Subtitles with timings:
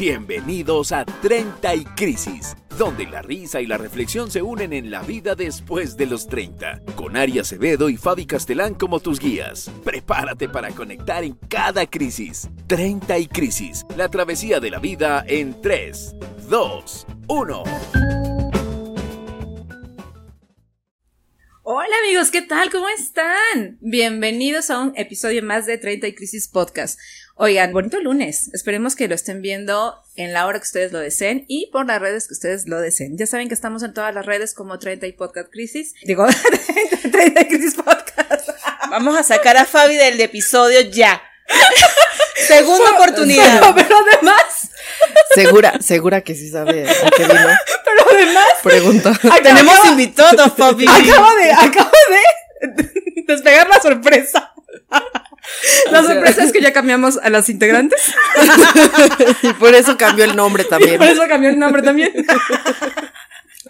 [0.00, 5.02] Bienvenidos a 30 y Crisis, donde la risa y la reflexión se unen en la
[5.02, 9.70] vida después de los 30, con Ari Acevedo y Fabi Castelán como tus guías.
[9.84, 12.48] Prepárate para conectar en cada crisis.
[12.66, 16.16] 30 y Crisis, la travesía de la vida en 3,
[16.48, 17.64] 2, 1.
[21.72, 22.68] Hola amigos, ¿qué tal?
[22.70, 23.78] ¿Cómo están?
[23.80, 26.98] Bienvenidos a un episodio más de 30 y Crisis Podcast.
[27.42, 28.50] Oigan, bonito lunes.
[28.52, 31.98] Esperemos que lo estén viendo en la hora que ustedes lo deseen y por las
[31.98, 33.16] redes que ustedes lo deseen.
[33.16, 35.94] Ya saben que estamos en todas las redes como 30 y Podcast Crisis.
[36.04, 36.26] Digo,
[37.10, 38.50] 30 y Crisis Podcast.
[38.90, 41.22] Vamos a sacar a Fabi del episodio ya.
[42.46, 43.58] Segunda oportunidad.
[43.60, 44.70] Pero, pero además,
[45.34, 47.48] Segura, segura que sí sabe a qué vino.
[47.86, 49.18] pero además, Pregunta.
[49.42, 50.84] Tenemos invitados, Fabi.
[50.86, 54.52] acabo de, acabo de despegar la sorpresa.
[55.90, 58.00] La sorpresa es que ya cambiamos a las integrantes.
[59.42, 60.98] Y por eso cambió el nombre también.
[60.98, 62.12] Por eso cambió el nombre también.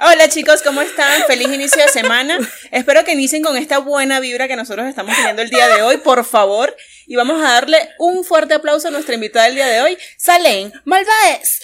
[0.00, 1.22] Hola chicos, ¿cómo están?
[1.26, 2.38] Feliz inicio de semana.
[2.70, 5.98] Espero que inicien con esta buena vibra que nosotros estamos teniendo el día de hoy,
[5.98, 6.74] por favor.
[7.06, 10.72] Y vamos a darle un fuerte aplauso a nuestra invitada del día de hoy, Salén
[10.84, 11.60] Malváez.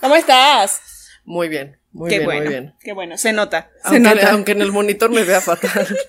[0.00, 0.80] ¿Cómo estás?
[1.24, 2.74] Muy bien, muy Qué bien, bueno, muy bien.
[2.80, 3.70] qué bueno, se nota.
[3.82, 4.30] Se Aunque, nota.
[4.32, 5.96] aunque en el monitor me vea fatal.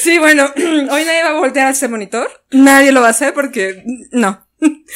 [0.00, 2.28] Sí, bueno, hoy nadie va a voltear a ese monitor.
[2.50, 4.44] Nadie lo va a hacer porque no.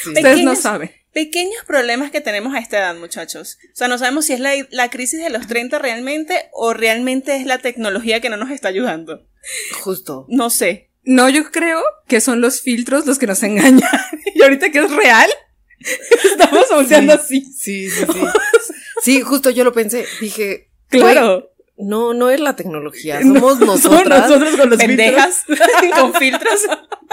[0.07, 0.91] Ustedes no saben.
[1.13, 3.57] Pequeños problemas que tenemos a esta edad, muchachos.
[3.71, 7.37] O sea, no sabemos si es la, la crisis de los 30 realmente o realmente
[7.37, 9.25] es la tecnología que no nos está ayudando.
[9.79, 10.25] Justo.
[10.27, 10.89] No sé.
[11.03, 13.89] No, yo creo que son los filtros los que nos engañan.
[14.35, 15.29] Y ahorita que es real,
[16.31, 17.41] estamos volteando así.
[17.53, 18.19] Sí, sí, sí.
[19.01, 20.05] Sí, justo yo lo pensé.
[20.19, 21.51] Dije, Claro.
[21.77, 23.21] no, no es la tecnología.
[23.21, 24.29] Somos nosotras.
[24.29, 25.43] nosotros con los Pendejas
[25.99, 26.61] con filtros.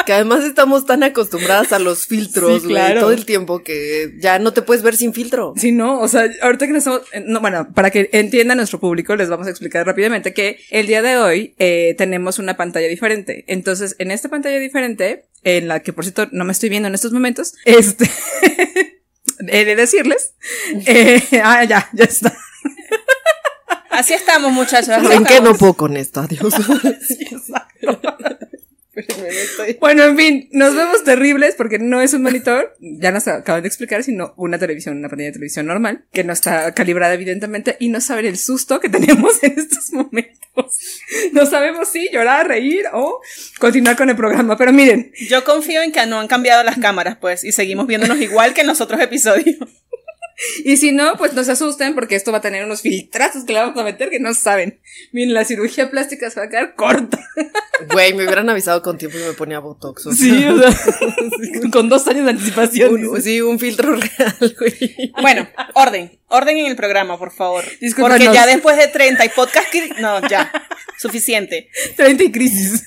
[0.06, 4.52] Que además estamos tan acostumbradas a los filtros, Sí, todo el tiempo que ya no
[4.52, 5.54] te puedes ver sin filtro.
[5.56, 8.78] Sí, no, o sea, ahorita que nos estamos, eh, no, bueno, para que entienda nuestro
[8.78, 12.86] público, les vamos a explicar rápidamente que el día de hoy eh, tenemos una pantalla
[12.86, 13.44] diferente.
[13.48, 16.94] Entonces, en esta pantalla diferente, en la que por cierto no me estoy viendo en
[16.94, 18.08] estos momentos, este,
[19.46, 20.34] he de decirles,
[20.86, 22.36] eh, ah, ya, ya está.
[23.90, 24.90] Así estamos, muchachos.
[24.90, 26.20] así ¿En qué no puedo con esto?
[26.20, 26.54] Adiós.
[29.80, 33.68] Bueno, en fin, nos vemos terribles porque no es un monitor, ya nos acaban de
[33.68, 37.88] explicar, sino una televisión, una pantalla de televisión normal, que no está calibrada evidentemente y
[37.88, 40.37] no saben el susto que tenemos en estos momentos.
[41.32, 43.20] No sabemos si llorar, reír o
[43.58, 47.16] continuar con el programa, pero miren, Yo confío en que no han cambiado las cámaras,
[47.20, 49.56] pues, y seguimos viéndonos igual que en los otros episodios.
[50.64, 53.52] Y si no, pues no se asusten porque esto va a tener unos filtrazos que
[53.52, 54.80] le vamos a meter que no saben.
[55.12, 57.18] Miren, la cirugía plástica se va a quedar corta.
[57.92, 60.06] Güey, me hubieran avisado con tiempo y me ponía botox.
[60.06, 60.26] o sea.
[60.26, 62.92] Sí, o sea, con dos años de anticipación.
[63.06, 65.12] Un- sí, un filtro real, güey.
[65.20, 66.18] Bueno, orden.
[66.28, 67.64] Orden en el programa, por favor.
[67.96, 69.70] Porque ya después de 30 y podcast...
[69.70, 70.50] que- No, ya.
[70.98, 71.68] Suficiente.
[71.96, 72.82] 30 y crisis.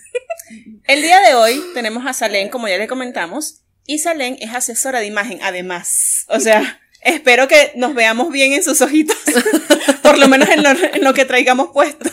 [0.86, 5.00] El día de hoy tenemos a Salén, como ya le comentamos, y Salén es asesora
[5.00, 6.26] de imagen, además.
[6.28, 9.18] O sea, espero que nos veamos bien en sus ojitos,
[10.02, 12.10] por lo menos en lo, en lo que traigamos puesto.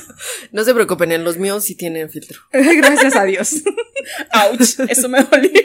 [0.53, 2.41] No se preocupen, en los míos sí tienen filtro.
[2.53, 3.63] Gracias a Dios.
[4.33, 5.63] Ouch, eso me dolió.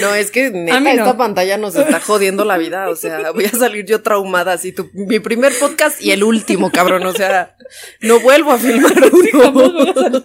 [0.00, 1.04] No, es que neta, mí no.
[1.04, 2.88] esta pantalla nos está jodiendo la vida.
[2.88, 4.72] O sea, voy a salir yo traumada así.
[4.72, 7.04] Tu, mi primer podcast y el último, cabrón.
[7.06, 7.56] O sea,
[8.00, 10.24] no vuelvo a filmar uno.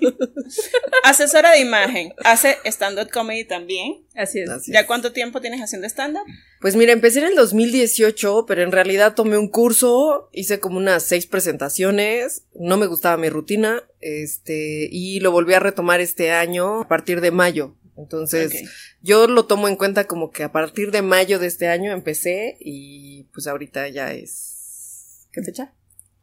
[1.03, 4.05] Asesora de imagen, hace stand-up comedy también.
[4.15, 4.49] Así es.
[4.49, 4.85] Así ¿Ya es.
[4.85, 6.25] cuánto tiempo tienes haciendo stand-up?
[6.61, 11.03] Pues mira, empecé en el 2018, pero en realidad tomé un curso, hice como unas
[11.03, 16.81] seis presentaciones, no me gustaba mi rutina, este, y lo volví a retomar este año
[16.81, 17.75] a partir de mayo.
[17.97, 18.63] Entonces.
[19.03, 22.57] Yo lo tomo en cuenta como que a partir de mayo de este año empecé
[22.59, 25.27] y pues ahorita ya es...
[25.31, 25.73] ¿Qué fecha?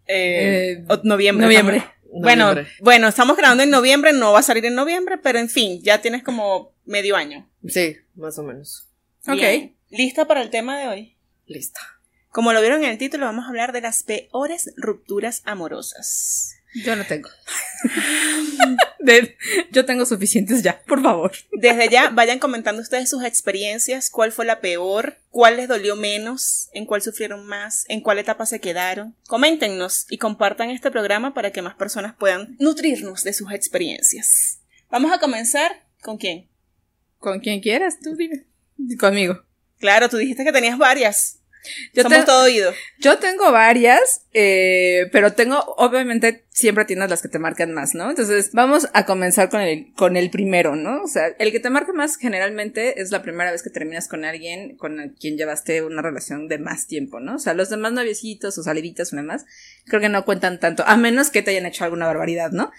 [0.06, 1.44] Eh, Eh, noviembre.
[1.46, 1.76] noviembre.
[1.76, 2.72] estamos- Bueno, Noviembre.
[2.80, 6.00] bueno, estamos grabando en noviembre, no va a salir en noviembre, pero en fin, ya
[6.02, 7.48] tienes como medio año.
[7.68, 8.88] Sí, más o menos.
[9.28, 9.34] Ok.
[9.36, 9.76] Bien.
[9.90, 11.16] ¿Lista para el tema de hoy?
[11.46, 11.80] Lista.
[12.30, 16.54] Como lo vieron en el título, vamos a hablar de las peores rupturas amorosas.
[16.84, 17.28] Yo no tengo.
[19.02, 19.36] De-
[19.70, 21.32] yo tengo suficientes ya, por favor.
[21.52, 26.68] Desde ya, vayan comentando ustedes sus experiencias, cuál fue la peor, cuál les dolió menos,
[26.72, 29.16] en cuál sufrieron más, en cuál etapa se quedaron.
[29.26, 34.60] Coméntenos y compartan este programa para que más personas puedan nutrirnos de sus experiencias.
[34.90, 36.48] Vamos a comenzar con quién.
[37.18, 38.46] Con quien quieras, tú dime.
[38.98, 39.42] Conmigo.
[39.78, 41.39] Claro, tú dijiste que tenías varias.
[41.94, 42.72] Yo, Somos te- todo oído.
[42.98, 48.10] yo tengo varias, eh, pero tengo, obviamente, siempre tienes las que te marcan más, ¿no?
[48.10, 51.02] Entonces, vamos a comenzar con el, con el primero, ¿no?
[51.02, 54.24] O sea, el que te marca más generalmente es la primera vez que terminas con
[54.24, 57.36] alguien con quien llevaste una relación de más tiempo, ¿no?
[57.36, 59.44] O sea, los demás noviecitos o saliditas o demás,
[59.86, 62.70] creo que no cuentan tanto, a menos que te hayan hecho alguna barbaridad, ¿no?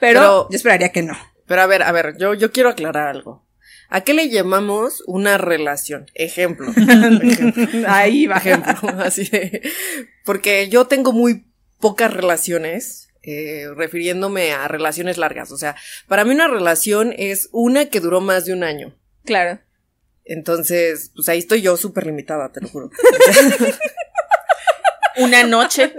[0.00, 1.16] Pero, Pero- yo esperaría que no.
[1.46, 3.44] Pero a ver, a ver, yo, yo quiero aclarar algo.
[3.90, 6.06] ¿A qué le llamamos una relación?
[6.14, 6.70] Ejemplo.
[6.70, 7.66] Ejemplo.
[7.88, 8.36] Ahí va.
[8.36, 9.62] ejemplo, así de,
[10.24, 11.44] porque yo tengo muy
[11.80, 15.76] pocas relaciones, eh, refiriéndome a relaciones largas, o sea,
[16.08, 18.96] para mí una relación es una que duró más de un año.
[19.24, 19.60] Claro.
[20.24, 22.90] Entonces, pues ahí estoy yo súper limitada, te lo juro.
[25.20, 25.92] Una noche.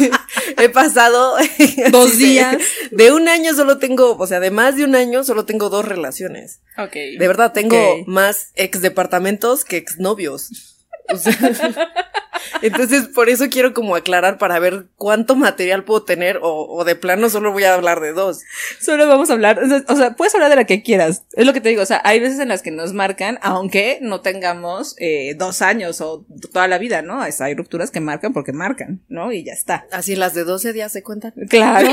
[0.58, 1.36] He pasado
[1.90, 2.56] Dos de- días.
[2.90, 5.84] De, un año solo tengo, o sea, de más de un año solo tengo dos
[5.84, 6.60] relaciones.
[6.78, 6.92] Ok.
[6.94, 10.71] De verdad, tengo más ex departamentos que ex novios.
[11.08, 11.32] O sea,
[12.62, 16.94] entonces, por eso quiero como aclarar para ver cuánto material puedo tener o, o de
[16.96, 18.40] plano solo voy a hablar de dos.
[18.80, 21.24] Solo vamos a hablar, o sea, puedes hablar de la que quieras.
[21.32, 23.98] Es lo que te digo, o sea, hay veces en las que nos marcan, aunque
[24.00, 27.24] no tengamos eh, dos años o toda la vida, ¿no?
[27.24, 29.32] Es- hay rupturas que marcan porque marcan, ¿no?
[29.32, 29.86] Y ya está.
[29.92, 31.32] Así las de 12 días se cuentan.
[31.48, 31.90] Claro.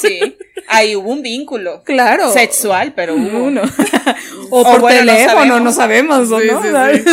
[0.00, 0.36] Sí, sí.
[0.68, 1.82] Ahí hubo un vínculo.
[1.84, 2.32] Claro.
[2.32, 3.44] Sexual, pero hubo.
[3.44, 3.62] Uno.
[4.50, 6.28] o por bueno, no teléfono, no sabemos.
[6.28, 6.68] sabemos, ¿o Sí,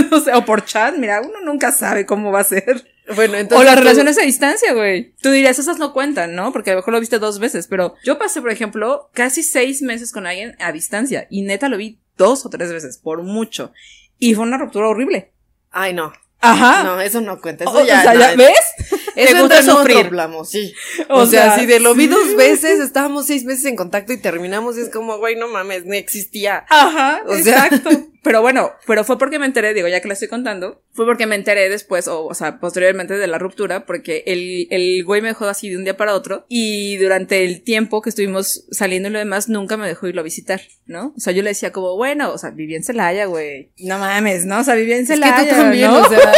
[0.10, 0.16] ¿no?
[0.18, 2.88] O, sea, o por chat, mira, uno nunca sabe cómo va a ser.
[3.16, 3.60] Bueno, entonces.
[3.60, 5.14] o las tú- relaciones a distancia, güey.
[5.22, 6.52] Tú dirías, esas no cuentan, ¿no?
[6.52, 9.82] Porque a lo mejor lo viste dos veces, pero yo pasé, por ejemplo, casi seis
[9.82, 13.72] meses con alguien a distancia y neta lo vi dos o tres veces, por mucho.
[14.18, 15.32] Y fue una ruptura horrible.
[15.72, 16.14] Ay, no.
[16.42, 16.84] Ajá.
[16.84, 17.64] No, eso no cuenta.
[17.66, 19.02] Eso O- sea, no, ¿ya es- ¿ves?
[19.24, 20.74] Eso ¿Te gusta entra en otro plano, sí.
[21.10, 24.14] O O, sea, sea, si de lo vi dos veces, estábamos seis meses en contacto
[24.14, 26.66] y terminamos, y es como, güey, no mames, ni existía.
[26.70, 27.90] Ajá, O sea- exacto.
[28.26, 31.28] Pero bueno, pero fue porque me enteré, digo, ya que la estoy contando, fue porque
[31.28, 35.28] me enteré después, o, o sea, posteriormente de la ruptura, porque el, el güey me
[35.28, 39.12] dejó así de un día para otro, y durante el tiempo que estuvimos saliendo y
[39.12, 41.14] lo demás, nunca me dejó irlo a visitar, ¿no?
[41.16, 43.70] O sea, yo le decía como, bueno, o sea, vivía en Celaya, güey.
[43.78, 44.62] No mames, ¿no?
[44.62, 46.02] O sea, vivía en Es que Celaya, tú también, ¿no?
[46.02, 46.34] o sea.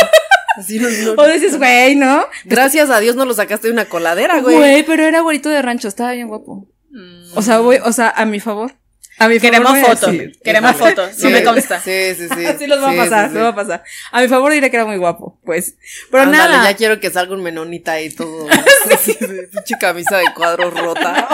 [0.58, 2.26] Así no, no- O dices, güey, ¿no?
[2.46, 4.56] Gracias a Dios no lo sacaste de una coladera, güey.
[4.58, 6.68] Güey, pero era güerito de rancho, estaba bien guapo.
[7.36, 8.74] O sea, voy, o sea, a mi favor.
[9.20, 10.12] A mi favor Queremos fotos.
[10.12, 10.40] decir.
[10.44, 10.90] Queremos Híjole.
[10.92, 11.16] fotos.
[11.16, 11.80] Sí, No me consta.
[11.80, 12.46] Sí, sí, sí.
[12.48, 13.44] Así los va Sí, a pasar, sí, los sí.
[13.44, 13.84] va a pasar.
[14.12, 15.76] A mi favor diré que era muy guapo, pues.
[16.12, 16.72] Pero Ándale, nada.
[16.72, 18.48] ya quiero que salga un menonita ahí todo.
[19.52, 21.28] pinche camisa de cuadros rota.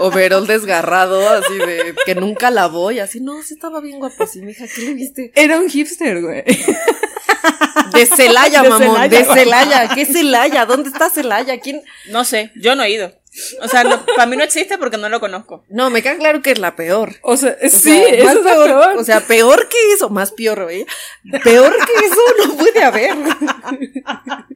[0.00, 4.40] Overol desgarrado, así de que nunca lavó y así, no, sí estaba bien guapo, sí,
[4.42, 5.32] mija, ¿qué le viste?
[5.34, 6.44] Era un hipster, güey.
[7.92, 9.24] De Celaya, mamón, de.
[9.24, 9.88] Celaya.
[9.94, 10.66] ¿Qué Celaya?
[10.66, 11.58] ¿Dónde está Celaya?
[11.60, 11.82] ¿Quién?
[12.08, 13.19] No sé, yo no he ido.
[13.62, 15.64] O sea, no, para mí no existe porque no lo conozco.
[15.68, 17.16] No, me queda claro que es la peor.
[17.22, 18.96] O sea, O sí, sea, es lo peor, peor.
[18.98, 20.86] O sea, peor que eso, más peor, güey.
[21.44, 23.14] Peor que eso no puede haber.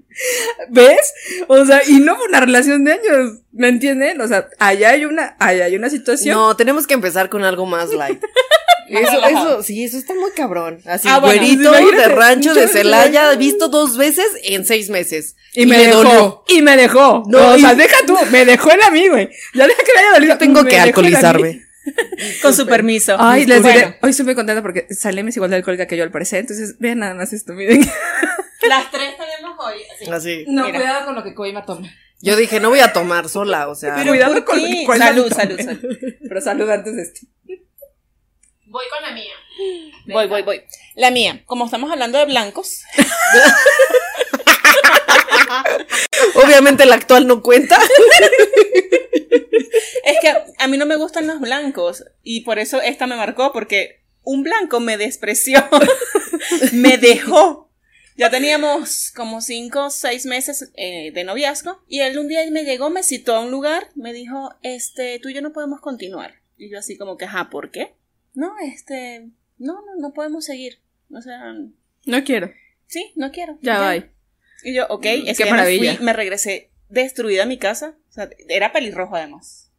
[0.71, 1.13] ¿ves?
[1.49, 4.21] O sea, y no fue una relación de años, ¿me entienden?
[4.21, 6.37] O sea, allá hay una, allá hay una situación.
[6.37, 8.23] No, tenemos que empezar con algo más light.
[8.87, 10.79] Eso, eso, sí, eso está muy cabrón.
[10.85, 15.37] Así, Ah, güerito imagínate, de rancho de Celaya, visto dos veces en seis meses.
[15.55, 16.03] Y, me dejó.
[16.03, 16.45] dolió.
[16.49, 17.23] Y me dejó.
[17.27, 19.29] No, o sea, y- deja tú, me dejó el a mí, güey.
[19.55, 20.35] Ya deja que me haya dolido.
[20.35, 21.65] Yo tengo me que alcoholizarme.
[22.43, 23.17] Con su permiso.
[23.19, 25.97] Ay, les diré, Bueno, hoy estoy muy contenta porque Salem es igual de alcohólica que
[25.97, 27.81] yo al parecer, entonces vean nada más esto, miren.
[28.69, 29.82] las tres tenemos hoy.
[29.94, 30.11] así.
[30.11, 30.44] Así.
[30.49, 30.79] No, Mira.
[30.79, 31.94] cuidado con lo que Koima tome.
[32.21, 33.97] Yo dije, no voy a tomar sola, o sea.
[33.97, 34.71] Pero cuidado ¿por con lo qué?
[34.81, 35.97] que Koima Salud, salud, salud.
[36.29, 37.21] Pero salud antes de esto.
[38.67, 39.35] Voy con la mía.
[40.07, 40.62] Voy, voy, voy.
[40.97, 42.81] La mía, como estamos hablando de blancos,
[46.35, 47.79] Obviamente el actual no cuenta.
[50.05, 53.53] es que a mí no me gustan los blancos y por eso esta me marcó
[53.53, 55.65] porque un blanco me despreció,
[56.73, 57.71] me dejó.
[58.17, 62.63] Ya teníamos como cinco o seis meses eh, de noviazgo y él un día me
[62.65, 66.35] llegó, me citó a un lugar, me dijo, este, tú y yo no podemos continuar.
[66.57, 67.95] Y yo así como que, ajá, ¿por qué?
[68.35, 70.79] No, este, no, no, no podemos seguir.
[71.11, 71.55] O sea,
[72.07, 72.53] No quiero.
[72.87, 73.59] sí, no quiero.
[73.63, 74.13] Ya, bye.
[74.64, 77.97] Y yo, ok, ese Qué día me fui, me regresé destruida a mi casa.
[78.09, 79.71] O sea, era pelirrojo además.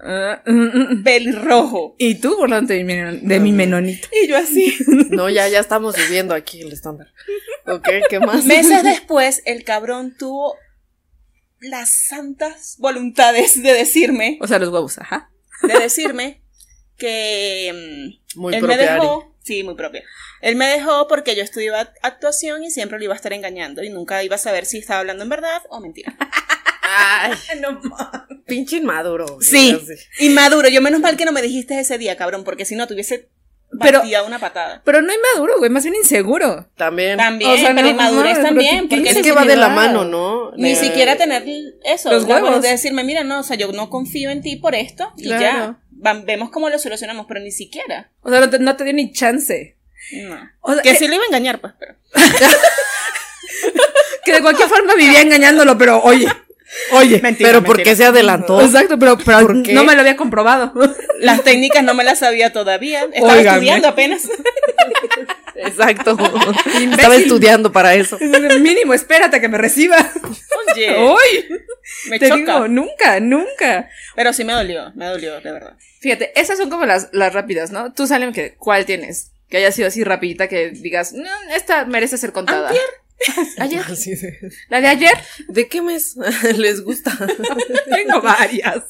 [0.00, 1.02] Mm, mm, mm.
[1.02, 1.96] Pelirrojo.
[1.98, 4.08] y tú burlante de mi, de mi menonito.
[4.22, 4.76] Y yo así.
[5.10, 7.08] No, ya, ya estamos subiendo aquí el estándar.
[7.66, 8.44] Ok, ¿qué más?
[8.44, 10.56] Meses después, el cabrón tuvo
[11.60, 15.30] las santas voluntades de decirme, O sea, los huevos, ajá.
[15.62, 16.42] de decirme
[16.96, 20.02] que mm, Muy él me dejó, sí, muy propia.
[20.40, 23.90] Él me dejó porque yo estudiaba actuación y siempre lo iba a estar engañando y
[23.90, 26.14] nunca iba a saber si estaba hablando en verdad o mentira.
[26.82, 27.80] Ay, No
[28.46, 29.38] pinche inmaduro.
[29.40, 29.76] Sí,
[30.20, 30.68] inmaduro.
[30.68, 33.28] Yo menos mal que no me dijiste ese día, cabrón, porque si no te hubiese
[33.80, 34.80] Pero- una patada.
[34.84, 36.70] Pero no inmaduro, güey, más bien inseguro.
[36.76, 37.18] También.
[37.18, 38.88] También, O sea, pero no, inmadurez no, también.
[38.88, 40.52] pero Porque Es ¿qué que va de la mano, ¿no?
[40.56, 41.44] Ni siquiera tener
[41.84, 42.62] eso, Los huevos.
[42.62, 45.42] de decirme, mira, no, o sea, yo no confío en ti por esto y Claro.
[45.42, 45.78] ya.
[46.00, 48.10] Vemos cómo lo solucionamos, pero ni siquiera.
[48.22, 49.76] O sea, no te, no te dio ni chance.
[50.12, 50.38] No.
[50.60, 51.94] O sea, Que eh, sí lo iba a engañar, pues, pero.
[54.24, 56.28] que de cualquier forma vivía engañándolo, pero oye,
[56.92, 57.20] oye.
[57.20, 57.90] Mentira, Pero ¿por mentira.
[57.92, 58.60] qué se adelantó?
[58.60, 59.72] Exacto, pero, pero ¿Por qué?
[59.72, 60.72] no me lo había comprobado.
[61.18, 63.04] Las técnicas no me las sabía todavía.
[63.12, 64.28] Estaba estudiando apenas.
[65.66, 66.16] Exacto.
[66.92, 68.18] Estaba estudiando para eso.
[68.60, 69.96] Mínimo, espérate a que me reciba.
[70.72, 71.48] Oye, Hoy.
[72.08, 72.36] me Te choca.
[72.38, 73.88] digo, nunca, nunca.
[74.16, 75.76] Pero sí me dolió, me dolió, de verdad.
[76.00, 77.92] Fíjate, esas son como las, las rápidas, ¿no?
[77.92, 79.32] Tú, Salem, que, ¿cuál tienes?
[79.48, 82.72] Que haya sido así rapidita, que digas, no, esta merece ser contada.
[83.58, 83.82] Ayer.
[83.90, 84.38] Así de,
[84.68, 85.18] ¿La de ayer?
[85.48, 86.14] ¿De qué mes
[86.56, 87.18] les gusta?
[87.92, 88.84] Tengo varias.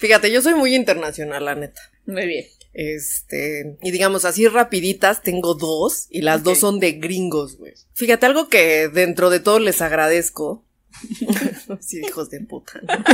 [0.00, 1.80] Fíjate, yo soy muy internacional, la neta.
[2.06, 2.46] Muy bien.
[2.72, 7.74] Este, y digamos así rapiditas, tengo dos y las dos son de gringos, güey.
[7.94, 10.64] Fíjate, algo que dentro de todo les agradezco.
[11.80, 12.80] sí, hijos de puta.
[12.82, 13.04] ¿no?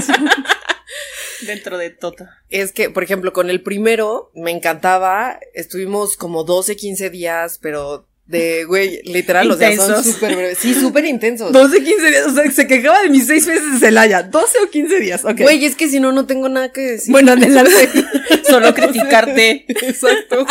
[1.46, 2.26] Dentro de Toto.
[2.48, 8.08] Es que, por ejemplo, con el primero me encantaba, estuvimos como 12, 15 días, pero
[8.26, 10.14] de, güey, literal, o sea, son Intensos.
[10.14, 10.58] súper breves.
[10.58, 11.52] Sí, súper intensos.
[11.52, 12.26] 12, 15 días.
[12.26, 14.22] O sea, se quejaba de mis seis meses de Celaya.
[14.24, 15.24] 12 o 15 días.
[15.24, 15.40] Ok.
[15.42, 17.12] Güey, es que si no, no tengo nada que decir.
[17.12, 17.70] bueno, adelante.
[18.48, 19.64] Solo criticarte.
[19.68, 20.44] Exacto.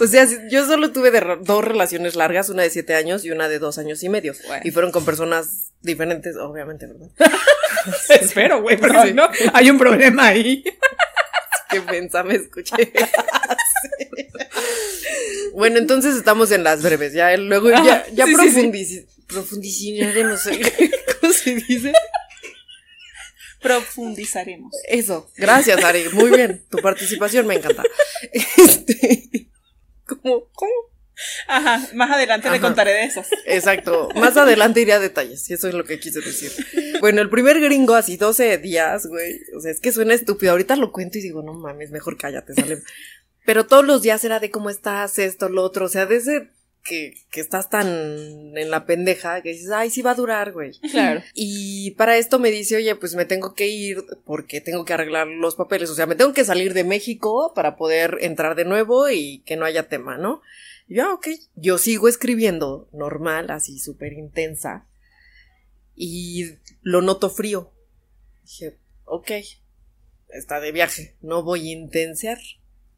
[0.00, 3.30] O sea, yo solo tuve de re- dos relaciones largas, una de siete años y
[3.30, 4.34] una de dos años y medio.
[4.46, 4.62] Bueno.
[4.64, 7.08] Y fueron con personas diferentes, obviamente, ¿verdad?
[8.20, 9.08] Espero, güey, porque Sí.
[9.08, 10.64] si no, hay un problema ahí.
[11.70, 12.74] Qué mensa me escuché.
[15.54, 17.12] bueno, entonces estamos en las breves.
[17.12, 19.06] Ya luego ya, sí, sí.
[19.26, 20.42] profundizaremos.
[21.20, 21.92] ¿Cómo se dice?
[23.60, 24.72] Profundizaremos.
[24.88, 25.30] Eso.
[25.36, 26.08] Gracias, Ari.
[26.12, 26.64] Muy bien.
[26.70, 27.82] Tu participación me encanta.
[28.32, 29.48] Este.
[30.06, 30.48] ¿Cómo?
[30.52, 30.72] ¿Cómo?
[31.46, 32.66] Ajá, más adelante le Ajá.
[32.66, 33.28] contaré de esas.
[33.46, 34.08] Exacto.
[34.14, 36.52] Más adelante iré a detalles, y eso es lo que quise decir.
[37.00, 39.40] Bueno, el primer gringo, así 12 días, güey.
[39.56, 40.52] O sea, es que suena estúpido.
[40.52, 42.82] Ahorita lo cuento y digo, no mames, mejor cállate, sale.
[43.44, 45.86] Pero todos los días era de cómo estás, esto, lo otro.
[45.86, 46.50] O sea, desde
[46.84, 50.72] que, que estás tan en la pendeja que dices, ay, sí va a durar, güey.
[50.90, 51.22] Claro.
[51.34, 55.26] Y para esto me dice, oye, pues me tengo que ir porque tengo que arreglar
[55.26, 55.90] los papeles.
[55.90, 59.56] O sea, me tengo que salir de México para poder entrar de nuevo y que
[59.56, 60.42] no haya tema, ¿no?
[60.88, 61.28] Y yo, ah, ok.
[61.54, 64.86] Yo sigo escribiendo normal, así súper intensa.
[65.94, 67.72] Y lo noto frío.
[68.44, 69.30] Dije, ok.
[70.28, 71.16] Está de viaje.
[71.20, 72.38] No voy a intensear.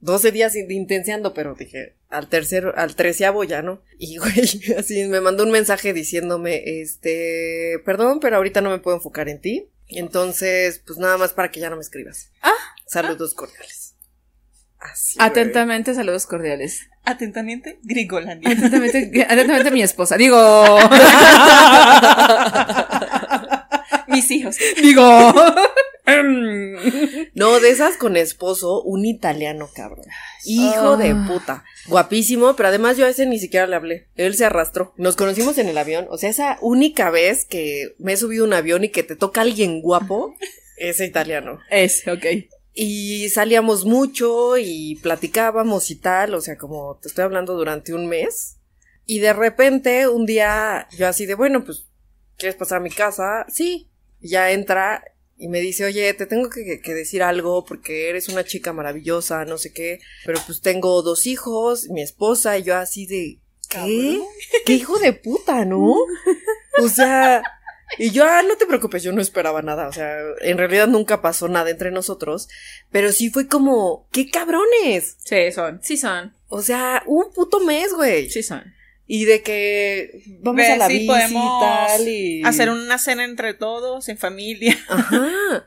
[0.00, 3.82] 12 días in- intenseando, pero dije, al tercero, al treceavo ya, ¿no?
[3.99, 4.32] Y güey,
[4.78, 9.40] así me mandó un mensaje diciéndome, este, perdón, pero ahorita no me puedo enfocar en
[9.40, 9.68] ti.
[9.88, 12.30] Entonces, pues nada más para que ya no me escribas.
[12.42, 12.52] Ah.
[12.87, 13.89] Saludos cordiales.
[14.80, 15.18] Así.
[15.20, 16.88] Atentamente, saludos cordiales.
[17.04, 18.50] Atentamente, Grigolandia.
[18.50, 20.16] Atentamente, atentamente mi esposa.
[20.16, 20.78] Digo.
[24.08, 24.56] Mis hijos.
[24.82, 25.02] digo.
[26.06, 26.72] em,
[27.34, 30.04] No, de esas con esposo, un italiano, cabrón.
[30.44, 31.25] Hijo de Ah.
[31.28, 31.64] puta.
[31.87, 34.08] Guapísimo, pero además yo a ese ni siquiera le hablé.
[34.16, 34.94] Él se arrastró.
[34.96, 36.06] Nos conocimos en el avión.
[36.10, 39.16] O sea, esa única vez que me he subido a un avión y que te
[39.16, 40.34] toca alguien guapo,
[40.76, 41.60] ese italiano.
[41.70, 42.25] es, ok.
[42.82, 48.06] Y salíamos mucho y platicábamos y tal, o sea, como te estoy hablando durante un
[48.06, 48.56] mes.
[49.04, 51.84] Y de repente, un día, yo así de, bueno, pues,
[52.38, 53.44] ¿quieres pasar a mi casa?
[53.50, 53.90] Sí.
[54.22, 55.04] Y ya entra
[55.37, 59.44] y me dice, oye, te tengo que, que decir algo porque eres una chica maravillosa,
[59.44, 60.00] no sé qué.
[60.25, 64.22] Pero pues tengo dos hijos, mi esposa, y yo así de, ¿qué?
[64.64, 65.96] ¿Qué hijo de puta, no?
[66.82, 67.42] O sea,
[67.99, 71.20] y yo, ah, no te preocupes, yo no esperaba nada, o sea, en realidad nunca
[71.23, 72.49] pasó nada entre nosotros,
[72.90, 75.16] pero sí fue como, ¡qué cabrones!
[75.25, 75.80] Sí, son.
[75.82, 76.35] Sí, son.
[76.49, 78.30] O sea, un puto mes, güey.
[78.30, 78.75] Sí, son.
[79.06, 82.42] Y de que vamos a la bici y tal y...
[82.44, 84.78] Hacer una cena entre todos, en familia.
[84.88, 85.64] Ajá.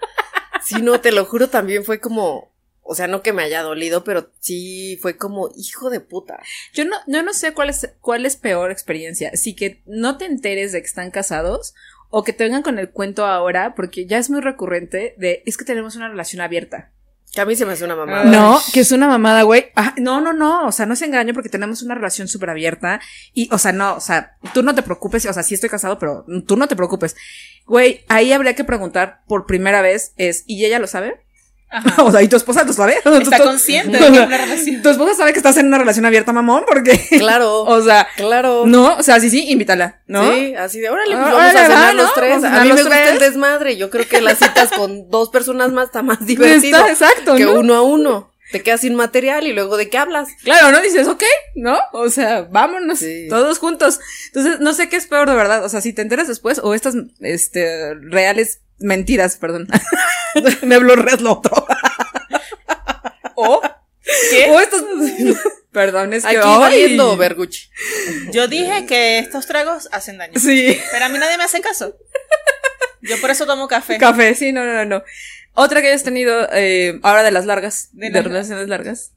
[0.63, 2.53] Sí, no, te lo juro, también fue como,
[2.83, 6.41] o sea, no que me haya dolido, pero sí fue como, hijo de puta.
[6.73, 9.35] Yo no, yo no sé cuál es, cuál es peor experiencia.
[9.35, 11.75] Si que no te enteres de que están casados
[12.15, 15.57] o que te vengan con el cuento ahora, porque ya es muy recurrente de es
[15.57, 16.91] que tenemos una relación abierta.
[17.33, 18.25] Que a mí se me hace una mamada.
[18.25, 19.71] No, que es una mamada, güey.
[19.75, 20.67] Ah, no, no, no.
[20.67, 23.01] O sea, no se engaño porque tenemos una relación súper abierta.
[23.33, 25.25] Y, o sea, no, o sea, tú no te preocupes.
[25.25, 27.15] O sea, sí estoy casado, pero tú no te preocupes.
[27.65, 31.25] Güey, ahí habría que preguntar por primera vez es, ¿y ella lo sabe?
[31.73, 32.03] Ajá.
[32.03, 32.95] o sea, ¿y tu esposa lo sabe?
[33.03, 34.81] Está ¿Tu- consciente tu- de que es una relación.
[34.83, 38.63] Tu esposa sabe que estás en una relación abierta, mamón, porque, Claro, o sea, claro.
[38.65, 40.31] no, o sea, sí, sí, invítala, ¿no?
[40.33, 42.11] Sí, así de, órale, pues Ah, vamos a órale, va, los ¿no?
[42.13, 42.29] tres.
[42.41, 43.31] Vamos a A mí me los gusta el tres.
[43.31, 43.77] desmadre.
[43.77, 47.45] Yo creo que las citas con dos personas más está más divertido Está exacto, que
[47.45, 47.53] ¿no?
[47.59, 48.31] uno a uno.
[48.51, 50.29] te quedas sin material y luego de qué hablas.
[50.43, 50.79] Claro, ¿no?
[50.81, 51.23] Dices, ok,
[51.55, 51.75] ¿no?
[51.91, 53.25] O sea, vámonos Sí.
[53.27, 53.99] todos juntos.
[54.27, 55.65] Entonces, no sé qué es peor de verdad.
[55.65, 59.67] O sea, si te enteras después o estas, este, reales mentiras, perdón.
[60.63, 61.65] Me blurreas lo otro.
[63.35, 63.61] O,
[64.29, 64.49] ¿qué?
[64.51, 64.83] O estas,
[65.71, 67.69] perdón, es que, Aquí valiendo Berguchi.
[68.31, 70.39] Yo dije que estos tragos hacen daño.
[70.39, 70.79] Sí.
[70.91, 71.95] Pero a mí nadie me hace caso.
[73.01, 73.97] Yo por eso tomo café.
[73.97, 75.03] Café, sí, no, no, no, no.
[75.55, 79.11] Otra que hayas tenido, eh, ahora de las largas, De de, las- relaciones largas.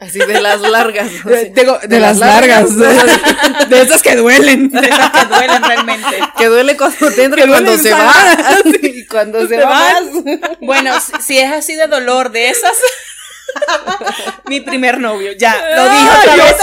[0.00, 1.10] Así de las largas.
[1.24, 1.30] ¿no?
[1.30, 1.52] De, Sí.
[1.54, 2.72] digo, de De las las largas.
[2.72, 3.68] largas.
[3.68, 4.70] De esas que duelen.
[4.70, 6.18] De esas que duelen realmente.
[6.38, 8.14] Que duele cuando te entra y cuando se va.
[8.82, 9.94] Y cuando se va.
[10.60, 12.72] Bueno, si, si es así de dolor de esas.
[14.46, 16.56] mi primer novio, ya, lo otra vez.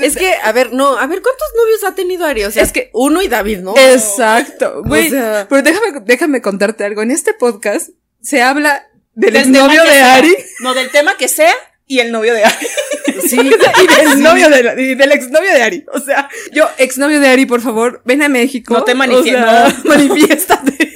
[0.00, 2.44] Es que, a ver, no, a ver, ¿cuántos novios ha tenido Ari?
[2.44, 3.74] O sea, Es que- uno y David, ¿no?
[3.76, 5.08] Exacto, güey.
[5.08, 7.02] O sea- pero déjame, déjame contarte algo.
[7.02, 7.88] En este podcast
[8.22, 10.14] se habla del Del que de sea.
[10.16, 11.52] Ari No, del tema que sea
[11.86, 12.66] y el novio de Ari.
[13.28, 13.38] Sí.
[13.40, 15.86] y del novio de la- y del exnovio de Ari.
[15.92, 18.74] O sea, yo, exnovio de Ari, por favor, ven a México.
[18.74, 19.84] No te O manifie- sea, no.
[19.88, 20.94] Manifiéstate.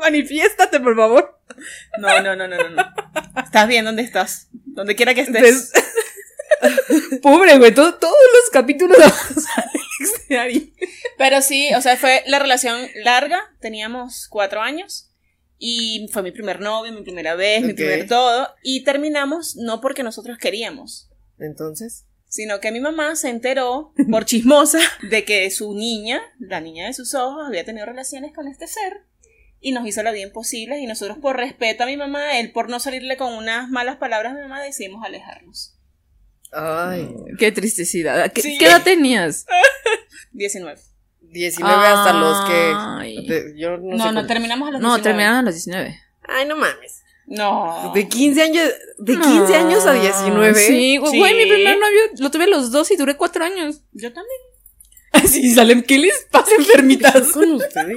[0.00, 1.38] manifiéstate, por favor.
[1.98, 2.94] No, no, no, no, no, no.
[3.42, 4.48] Estás bien donde estás.
[4.52, 5.72] Donde quiera que estés.
[7.22, 7.72] Pobre, güey.
[7.72, 8.96] todo- todos los capítulos
[10.28, 10.74] de Ari.
[11.16, 13.40] Pero sí, o sea, fue la relación larga.
[13.60, 15.10] Teníamos cuatro años.
[15.66, 18.48] Y fue mi primer novio, mi primera vez, mi primer todo.
[18.62, 21.08] Y terminamos no porque nosotros queríamos.
[21.38, 22.04] Entonces.
[22.28, 24.78] sino que mi mamá se enteró por chismosa
[25.10, 29.04] de que su niña, la niña de sus ojos, había tenido relaciones con este ser
[29.58, 32.68] y nos hizo la vida imposible y nosotros por respeto a mi mamá, él por
[32.68, 35.78] no salirle con unas malas palabras a mi mamá, decidimos alejarnos.
[36.52, 37.08] Ay.
[37.38, 38.30] Qué tristecidad.
[38.32, 38.58] ¿Qué, Sí.
[38.58, 39.46] qué edad tenías?
[40.32, 40.78] 19.
[41.34, 42.72] 19 hasta los que.
[42.76, 43.26] Ay.
[43.26, 45.02] de- yo no, No, sé no, terminamos a los No, 19.
[45.02, 46.00] terminaron a los 19.
[46.26, 47.02] Ay, no mames.
[47.26, 47.92] No.
[47.94, 48.70] De 15 años.
[48.98, 50.54] De 15 años a 19.
[50.54, 51.36] Sí, güey, Sí.
[51.36, 53.80] mi primer novio lo tuve a los dos y duré cuatro años.
[53.92, 54.40] Yo también.
[55.12, 57.32] Así salen, ¿qué les pasa ¿Qué enfermitas?
[57.32, 57.96] con ustedes?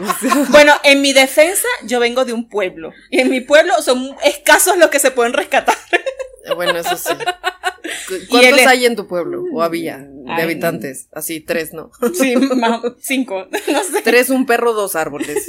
[0.00, 2.92] O sea, Bueno, en mi defensa, yo vengo de un pueblo.
[3.10, 5.76] Y en mi pueblo son escasos los que se pueden rescatar.
[6.54, 7.12] bueno, eso sí.
[8.08, 9.44] ¿Cu- ¿Cuántos hay en tu pueblo?
[9.52, 9.98] ¿O había?
[9.98, 10.42] De Ay.
[10.42, 11.08] habitantes.
[11.12, 11.90] Así, tres, ¿no?
[12.14, 12.34] Sí,
[13.00, 13.46] cinco.
[13.72, 14.02] No sé.
[14.02, 15.44] Tres, un perro, dos árboles.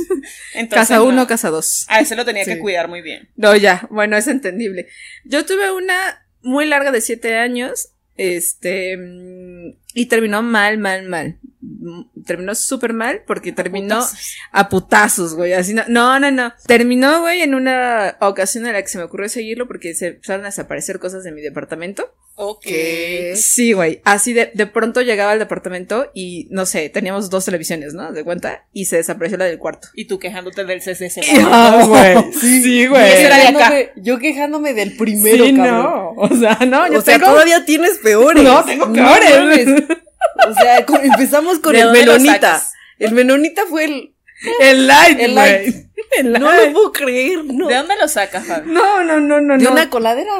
[0.53, 1.05] Entonces, Casa no.
[1.05, 1.85] uno, casa dos.
[1.89, 2.51] A ese lo tenía Sí.
[2.55, 3.29] que cuidar muy bien.
[3.35, 4.87] No, ya, bueno, es entendible.
[5.25, 11.39] Yo tuve una muy larga de siete años, este, mm, y terminó mal, mal, mal.
[11.65, 14.35] Mm, Terminó súper mal porque terminó Putazos.
[14.51, 16.53] a putazos, güey, así no, no, no, no.
[16.67, 20.41] Terminó, güey, en una ocasión en la que se me ocurrió seguirlo porque se empezaron
[20.45, 22.13] a desaparecer cosas de mi departamento.
[22.35, 22.65] Ok.
[23.35, 24.01] Sí, güey.
[24.05, 28.11] Así de, de pronto llegaba al departamento y, no sé, teníamos dos televisiones, ¿no?
[28.11, 28.65] De cuenta.
[28.73, 29.87] Y se desapareció la del cuarto.
[29.93, 31.21] Y tú quejándote del CCC.
[31.45, 32.33] Ah, güey.
[32.33, 33.23] Sí, güey.
[33.23, 35.83] De Yo quejándome del primero, sí, cabrón.
[35.83, 36.09] no.
[36.17, 37.31] O sea, no, yo o sea, tengo...
[37.31, 38.43] todavía tienes peores.
[38.43, 39.83] No, tengo No peores.
[40.49, 42.61] O sea, empezamos con ¿De el menonita.
[42.99, 44.15] El menonita fue el.
[44.59, 45.35] El light, El güey.
[45.35, 45.75] light.
[46.17, 46.67] El No light.
[46.67, 47.67] lo puedo creer, no.
[47.67, 48.71] ¿De dónde lo sacas, Fabi?
[48.71, 49.71] No, no, no, no, De no.
[49.71, 50.31] una coladera.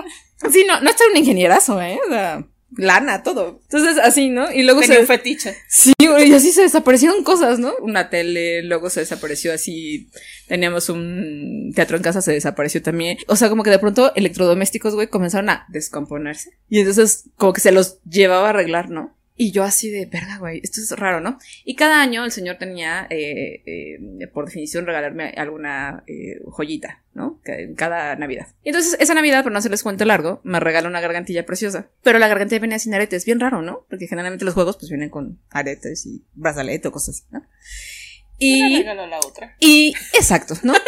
[0.51, 1.97] Sí, no, no está un ingenierazo, ¿eh?
[2.05, 3.61] O sea, lana, todo.
[3.63, 4.51] Entonces, así, ¿no?
[4.51, 5.01] Y luego Tenía se...
[5.01, 5.55] un fetiche.
[5.69, 7.73] Sí, güey, y así se desaparecieron cosas, ¿no?
[7.81, 10.09] Una tele, luego se desapareció así.
[10.49, 13.17] Teníamos un teatro en casa, se desapareció también.
[13.27, 16.51] O sea, como que de pronto electrodomésticos, güey, comenzaron a descomponerse.
[16.69, 19.15] Y entonces, como que se los llevaba a arreglar, ¿no?
[19.35, 21.39] Y yo así de, verga, güey, esto es raro, ¿no?
[21.65, 27.39] Y cada año el señor tenía, eh, eh, por definición, regalarme alguna eh, joyita, ¿no?
[27.43, 28.47] Ca- Cada Navidad.
[28.63, 31.87] Y entonces, esa Navidad, por no hacerles cuento largo, me regaló una gargantilla preciosa.
[32.03, 33.85] Pero la gargantilla venía sin aretes, bien raro, ¿no?
[33.89, 37.39] Porque generalmente los juegos, pues, vienen con aretes y brazalete o cosas ¿no?
[37.39, 37.45] Me
[38.37, 39.55] Y, regaló la otra.
[39.59, 40.73] y, exacto, ¿no?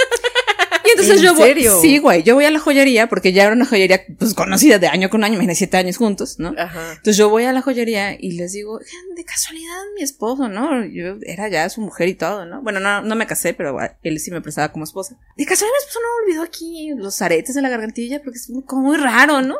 [0.85, 1.79] Y entonces ¿En yo voy, serio?
[1.81, 4.87] sí, güey, yo voy a la joyería, porque ya era una joyería, pues, conocida de
[4.87, 6.53] año con año, imagínate, siete años juntos, ¿no?
[6.57, 6.91] Ajá.
[6.91, 10.85] Entonces yo voy a la joyería y les digo, "Oigan, de casualidad mi esposo, ¿no?
[10.85, 12.61] Yo era ya su mujer y todo, ¿no?
[12.61, 15.17] Bueno, no, no me casé, pero él sí me prestaba como esposa.
[15.37, 18.83] De casualidad mi esposo no olvidó aquí los aretes de la gargantilla porque es como
[18.83, 19.55] muy raro, ¿no?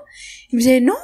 [0.50, 0.96] Y me dice, no,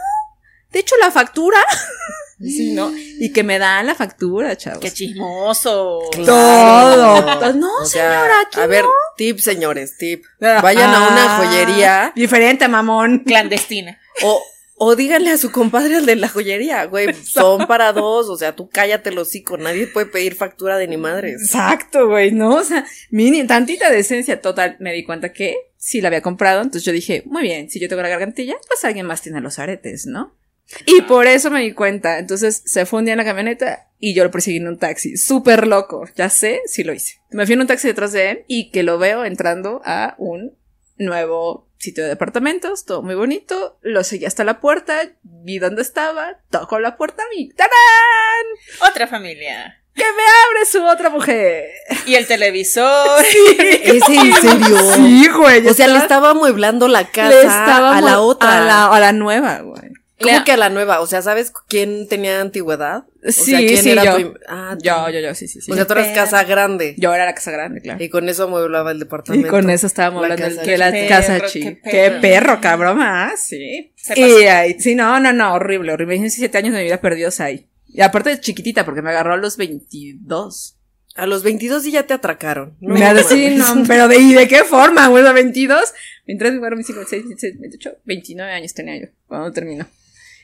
[0.71, 1.57] de hecho la factura.
[2.41, 2.91] Sí, ¿no?
[2.95, 4.79] Y que me dan la factura, chavos.
[4.79, 5.99] Qué chismoso.
[6.11, 6.25] Todo.
[6.25, 7.53] Claro.
[7.53, 8.89] No, O sea, señora, aquí A ver, no.
[9.17, 10.23] tip, señores, tip.
[10.39, 13.19] Vayan a Ah, una joyería Diferente, mamón.
[13.25, 13.99] Clandestina.
[14.23, 14.41] o,
[14.83, 18.55] o díganle a su compadre al de la joyería, güey, son para dos, o sea,
[18.55, 21.39] tú cállate el hocico, nadie puede pedir factura de ni madres.
[21.43, 22.55] Exacto, güey, ¿no?
[22.55, 24.77] O sea, mini, tantita decencia total.
[24.79, 27.87] Me di cuenta que sí la había comprado, entonces yo dije, muy bien, si yo
[27.89, 30.33] tengo la gargantilla, pues alguien más tiene los aretes, ¿no?
[30.85, 32.19] Y por eso me di cuenta.
[32.19, 35.17] Entonces se fue un día en la camioneta y yo lo perseguí en un taxi.
[35.17, 36.05] Súper loco.
[36.15, 37.21] Ya sé si lo hice.
[37.29, 40.57] Me fui en un taxi detrás de él y que lo veo entrando a un
[40.97, 43.79] nuevo sitio de departamentos, todo muy bonito.
[43.81, 48.89] Lo seguí hasta la puerta, vi dónde estaba, toco la puerta y ¡tarán!
[48.89, 49.77] Otra familia.
[49.93, 51.69] ¡Que me abre su otra mujer!
[52.05, 53.23] Y el televisor.
[53.83, 54.77] ¿Es en serio?
[54.95, 55.67] Sí, güey.
[55.67, 58.61] O sea, le estaba amueblando la casa le estaba a la otra.
[58.61, 59.91] A la, a la nueva, güey.
[60.21, 61.01] ¿Cómo Le- que a la nueva?
[61.01, 63.05] O sea, ¿sabes quién tenía antigüedad?
[63.27, 64.33] O Sí, sea, ¿quién sí, era yo.
[64.47, 65.71] Ah, Yo, yo, yo, sí, sí, sí.
[65.71, 66.95] O sea, tú eras casa grande.
[66.97, 68.03] Yo era la casa grande, claro.
[68.03, 69.47] Y con eso amueblaba el Y departamento.
[69.49, 71.59] con eso estábamos La hablando casa que la casa Perro, chi.
[71.61, 72.21] qué Qué perro.
[72.21, 73.91] perro, cabrón, ah, sí.
[73.95, 76.15] Se Y ahí, sí, no, no, no, horrible, horrible.
[76.19, 77.67] 17 años de mi vida perdidos ahí.
[77.87, 80.77] Y aparte de chiquitita, porque me agarró a los 22.
[81.15, 82.77] A los 22 sí ya te atracaron.
[82.79, 85.25] No, me ha de sí, no, pero de, ¿y de qué forma, güey?
[85.27, 85.93] A 22,
[86.25, 89.85] 23, 24, 25, 26, 27, 28, 29 años tenía yo cuando terminó.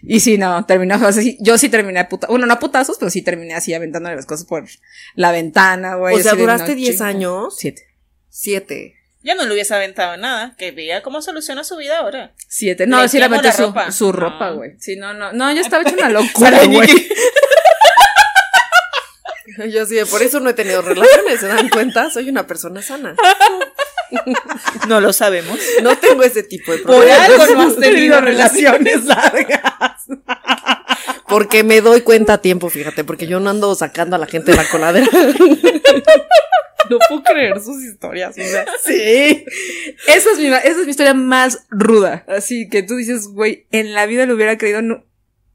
[0.02, 2.60] Y sí, no, terminó, o sea, sí, yo sí terminé a puta, bueno, no a
[2.60, 4.66] putazos, pero sí terminé así aventándole las cosas por
[5.16, 6.16] la ventana, güey.
[6.16, 7.08] O sea, duraste no, 10 chinga.
[7.08, 7.56] años.
[7.58, 7.84] Siete.
[8.30, 8.94] Siete.
[9.24, 10.56] Yo no le hubiese aventado nada.
[10.58, 12.34] Que vea cómo soluciona su vida ahora.
[12.48, 12.88] Siete.
[12.88, 13.92] No, Le sí le la su, ropa.
[13.92, 14.12] su No.
[14.14, 14.76] ropa, güey.
[14.80, 15.34] Sí, no, no.
[15.34, 16.88] No, yo estaba hecha una locura, güey.
[19.72, 22.12] Yo sí, por eso no he tenido relaciones, ¿se dan cuenta?
[22.12, 23.16] Soy una persona sana.
[24.88, 25.60] No lo sabemos.
[25.84, 27.30] No tengo ese tipo de Por problemas.
[27.30, 29.06] algo no has tenido relaciones.
[29.06, 30.06] largas.
[31.28, 34.52] Porque me doy cuenta a tiempo, fíjate, porque yo no ando sacando a la gente
[34.52, 35.08] de la coladera.
[36.90, 38.66] No puedo creer sus historias, o sea.
[38.82, 39.44] Sí.
[40.08, 42.24] Esa es mi, esa es mi historia más ruda.
[42.30, 45.04] Así que tú dices, güey, en la vida lo hubiera creído, no.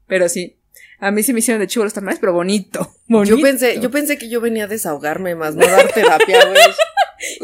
[0.05, 0.57] Pero sí.
[0.99, 2.93] A mí se me hicieron de chivo los tamales, pero bonito.
[3.07, 3.35] bonito.
[3.35, 6.61] Yo pensé, yo pensé que yo venía a desahogarme más, no a dar terapia, güey.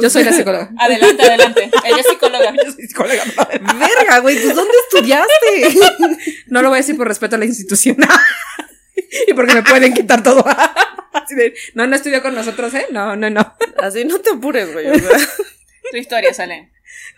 [0.01, 0.71] Yo soy la psicóloga.
[0.77, 1.71] Adelante, adelante.
[1.85, 2.53] Ella es psicóloga.
[2.65, 3.23] Yo soy psicóloga.
[3.61, 3.79] no.
[3.79, 5.79] Verga, güey, ¿tú dónde estudiaste?
[6.47, 7.97] No lo voy a decir por respeto a la institución.
[9.27, 10.43] y porque me pueden quitar todo.
[11.13, 12.87] Así de, no, no estudió con nosotros, ¿eh?
[12.91, 13.55] No, no, no.
[13.77, 14.87] Así no te apures, güey.
[14.87, 15.17] o sea.
[15.91, 16.71] Tu historia, Salen.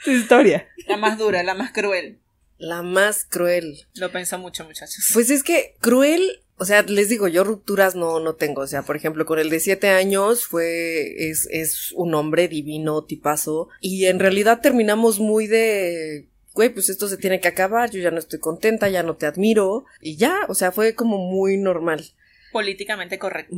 [0.03, 0.67] Tu historia.
[0.87, 2.19] La más dura, la más cruel.
[2.57, 3.87] La más cruel.
[3.95, 5.09] Lo pensó mucho, muchachos.
[5.13, 8.61] Pues es que cruel, o sea, les digo, yo rupturas no, no tengo.
[8.61, 13.03] O sea, por ejemplo, con el de siete años fue, es, es un hombre divino,
[13.03, 13.69] tipazo.
[13.79, 18.11] Y en realidad terminamos muy de, güey, pues esto se tiene que acabar, yo ya
[18.11, 19.85] no estoy contenta, ya no te admiro.
[20.01, 22.05] Y ya, o sea, fue como muy normal.
[22.51, 23.55] Políticamente correcto.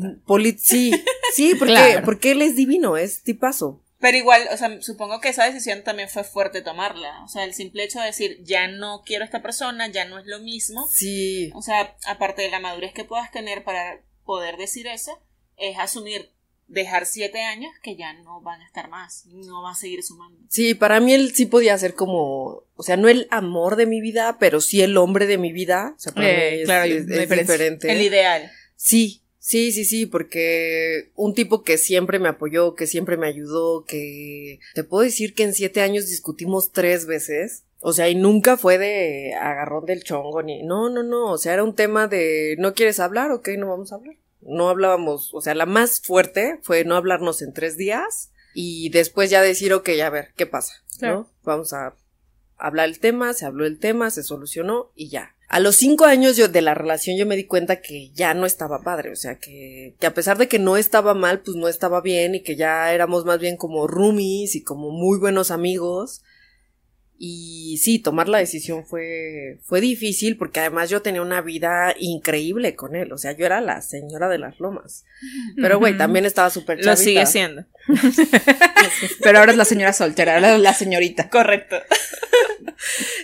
[0.60, 0.94] Sí,
[1.34, 2.06] sí, porque, Claro.
[2.06, 3.83] porque él es divino, es tipazo.
[4.04, 7.24] Pero igual, o sea, supongo que esa decisión también fue fuerte tomarla.
[7.24, 10.20] O sea, el simple hecho de decir, ya no quiero a esta persona, ya no
[10.20, 10.86] es lo mismo.
[10.92, 11.52] Sí.
[11.56, 15.18] O sea, aparte de la madurez que puedas tener para poder decir eso,
[15.56, 16.32] es asumir,
[16.68, 20.38] dejar siete años que ya no van a estar más, no va a seguir sumando.
[20.50, 24.02] Sí, para mí él sí podía ser como, o sea, no el amor de mi
[24.02, 25.94] vida, pero sí el hombre de mi vida.
[25.96, 27.89] O sea, para Eh, mí es, claro, es- es diferente.
[27.89, 28.52] El ideal.
[28.76, 33.84] Sí, sí, sí, sí, porque un tipo que siempre me apoyó, que siempre me ayudó,
[33.84, 37.64] que te puedo decir que en siete años discutimos tres veces.
[37.82, 40.64] O sea, y nunca fue de agarrón del chongo ni.
[40.64, 41.32] No, no, no.
[41.32, 43.32] O sea, era un tema de ¿no quieres hablar?
[43.32, 44.16] Ok, no vamos a hablar.
[44.40, 45.34] No hablábamos.
[45.34, 48.32] O sea, la más fuerte fue no hablarnos en tres días.
[48.54, 50.76] Y después ya decir, ok, a ver, ¿qué pasa?
[50.98, 51.16] Claro.
[51.16, 51.30] ¿No?
[51.44, 51.94] Vamos a
[52.63, 55.36] hablar el tema, se habló el tema, se solucionó y ya.
[55.49, 58.45] A los cinco años yo, de la relación yo me di cuenta que ya no
[58.45, 61.67] estaba padre, o sea, que, que a pesar de que no estaba mal, pues no
[61.67, 66.23] estaba bien y que ya éramos más bien como roomies y como muy buenos amigos.
[67.26, 72.76] Y sí, tomar la decisión fue, fue difícil porque además yo tenía una vida increíble
[72.76, 75.06] con él, o sea, yo era la señora de las lomas.
[75.56, 77.02] Pero güey, también estaba súper Lo chavita.
[77.02, 77.64] sigue siendo.
[79.24, 81.30] Pero ahora es la señora soltera, ahora es la señorita.
[81.30, 81.78] Correcto.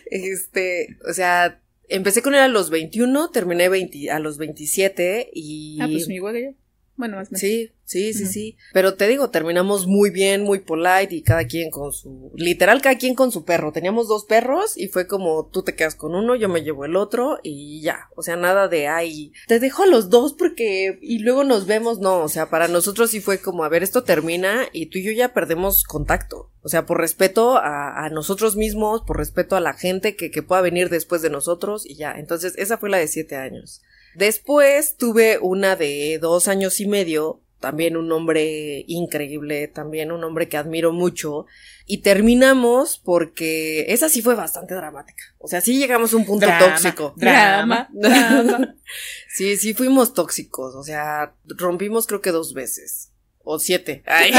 [0.06, 1.60] Este, o sea,
[1.90, 5.78] empecé con él a los 21, terminé 20 a los 27 y...
[5.82, 6.52] Ah, pues mi igual que yo.
[7.00, 7.40] Bueno, más menos.
[7.40, 8.58] Sí, sí, sí, sí.
[8.74, 12.30] Pero te digo, terminamos muy bien, muy polite y cada quien con su...
[12.36, 13.72] Literal, cada quien con su perro.
[13.72, 16.98] Teníamos dos perros y fue como tú te quedas con uno, yo me llevo el
[16.98, 18.10] otro y ya.
[18.18, 21.00] O sea, nada de, ay, te dejo a los dos porque...
[21.02, 22.00] Y luego nos vemos.
[22.00, 25.06] No, o sea, para nosotros sí fue como, a ver, esto termina y tú y
[25.06, 26.52] yo ya perdemos contacto.
[26.64, 30.44] O sea, por respeto a, a nosotros mismos, por respeto a la gente que, que
[30.44, 32.12] pueda venir después de nosotros y ya.
[32.12, 33.82] Entonces, esa fue la de siete años.
[34.20, 40.50] Después tuve una de dos años y medio, también un hombre increíble, también un hombre
[40.50, 41.46] que admiro mucho,
[41.86, 45.24] y terminamos porque esa sí fue bastante dramática.
[45.38, 47.14] O sea, sí llegamos a un punto Drama, tóxico.
[47.16, 47.88] drama.
[47.94, 48.76] drama.
[49.34, 53.14] Sí, sí fuimos tóxicos, o sea, rompimos creo que dos veces.
[53.46, 54.04] O siete.
[54.06, 54.34] Ay.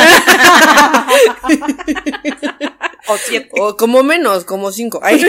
[3.08, 3.50] O siete.
[3.58, 5.00] O como menos, como cinco.
[5.02, 5.24] Ay.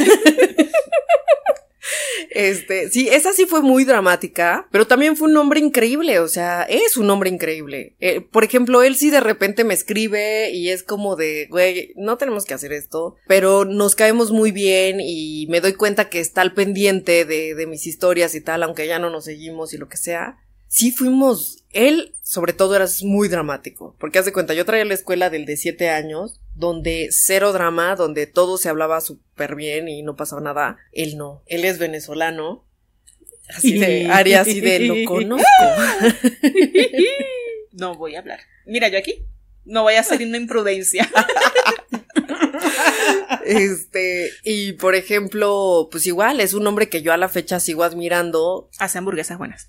[2.34, 6.64] Este, sí, esa sí fue muy dramática, pero también fue un hombre increíble, o sea,
[6.64, 7.96] es un hombre increíble.
[8.00, 12.18] Eh, por ejemplo, él sí de repente me escribe y es como de, güey, no
[12.18, 16.42] tenemos que hacer esto, pero nos caemos muy bien y me doy cuenta que está
[16.42, 19.90] al pendiente de, de mis historias y tal, aunque ya no nos seguimos y lo
[19.90, 20.38] que sea.
[20.72, 24.94] Sí fuimos, él sobre todo era muy dramático, porque haz de cuenta, yo traía la
[24.94, 30.02] escuela del de siete años, donde cero drama, donde todo se hablaba súper bien y
[30.02, 30.78] no pasaba nada.
[30.94, 32.64] Él no, él es venezolano.
[33.50, 35.46] Así de, Arias, así de, lo conozco.
[37.74, 38.40] No voy a hablar.
[38.66, 39.26] Mira, yo aquí
[39.66, 41.10] no voy a hacer una imprudencia.
[43.44, 47.84] Este, y por ejemplo, pues igual, es un hombre que yo a la fecha sigo
[47.84, 48.70] admirando.
[48.78, 49.68] Hace hamburguesas buenas.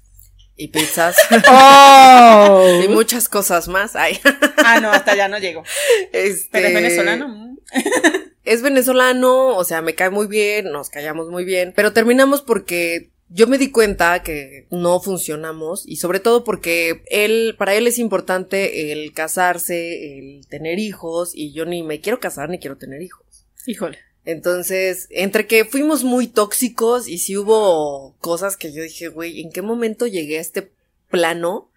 [0.57, 1.17] Y pizzas.
[1.49, 2.81] Oh.
[2.85, 3.97] y muchas cosas más.
[3.97, 4.19] Ay.
[4.65, 5.65] Ah, no, hasta allá no llego.
[6.13, 7.57] Este, Pero es venezolano.
[8.45, 13.11] es venezolano, o sea, me cae muy bien, nos callamos muy bien, pero terminamos porque
[13.29, 17.99] yo me di cuenta que no funcionamos y sobre todo porque él, para él es
[17.99, 23.01] importante el casarse, el tener hijos y yo ni me quiero casar ni quiero tener
[23.01, 23.47] hijos.
[23.67, 23.99] Híjole.
[24.25, 29.51] Entonces, entre que fuimos muy tóxicos y sí hubo cosas que yo dije, güey, ¿en
[29.51, 30.71] qué momento llegué a este
[31.11, 31.69] plano?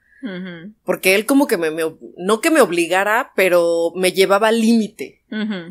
[0.86, 5.21] Porque él como que me, me- no que me obligara, pero me llevaba al límite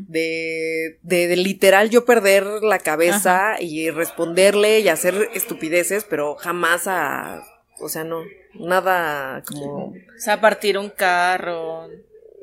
[0.08, 7.42] de, de literal yo perder la cabeza y responderle y hacer estupideces, pero jamás a,
[7.80, 8.22] o sea, no,
[8.54, 11.88] nada como, O sea, partir un carro.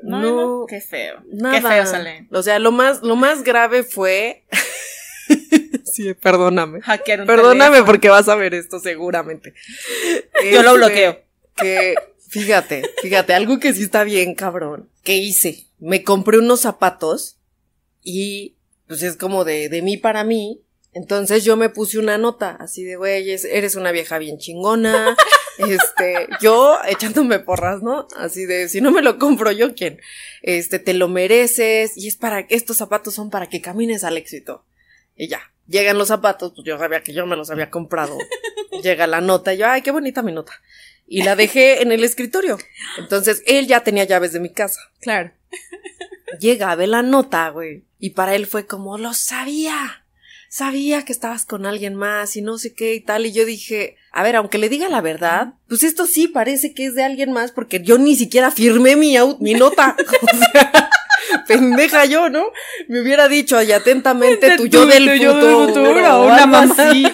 [0.03, 0.31] No, No.
[0.61, 1.21] no, qué feo.
[1.31, 1.55] nada.
[1.55, 2.27] Qué feo sale.
[2.31, 4.45] O sea, lo más, lo más grave fue,
[5.85, 6.81] sí, perdóname.
[6.81, 7.85] Hackear un Perdóname teléfono.
[7.85, 9.53] porque vas a ver esto seguramente.
[10.51, 11.19] Yo lo Este, bloqueo.
[11.55, 11.95] Que,
[12.29, 14.89] fíjate, fíjate, algo que sí está bien, cabrón.
[15.03, 15.65] ¿Qué hice?
[15.79, 17.37] Me compré unos zapatos
[18.03, 18.55] y
[18.87, 20.61] pues es como de, de mí para mí.
[20.93, 25.15] Entonces yo me puse una nota así de, güey, es- eres una vieja bien chingona.
[25.57, 28.07] Este, yo echándome porras, ¿no?
[28.15, 29.99] Así de, si no me lo compro yo, ¿quién?
[30.41, 34.65] Este, te lo mereces y es para, estos zapatos son para que camines al éxito.
[35.15, 38.17] Y ya, llegan los zapatos, pues yo sabía que yo me los había comprado.
[38.81, 40.53] Llega la nota y yo, ay, qué bonita mi nota.
[41.05, 42.57] Y la dejé en el escritorio.
[42.97, 44.79] Entonces, él ya tenía llaves de mi casa.
[45.01, 45.31] Claro.
[46.39, 47.83] Llega, ve la nota, güey.
[47.99, 50.00] Y para él fue como, lo sabía.
[50.53, 53.25] Sabía que estabas con alguien más y no sé qué y tal.
[53.25, 56.85] Y yo dije, a ver, aunque le diga la verdad, pues esto sí parece que
[56.87, 59.95] es de alguien más porque yo ni siquiera firmé mi, au- mi nota.
[60.11, 60.89] O sea,
[61.47, 62.43] pendeja yo, ¿no?
[62.89, 65.67] Me hubiera dicho ahí atentamente tu yo del futuro.
[65.67, 66.75] futuro, o una algo mamá.
[66.89, 67.05] así.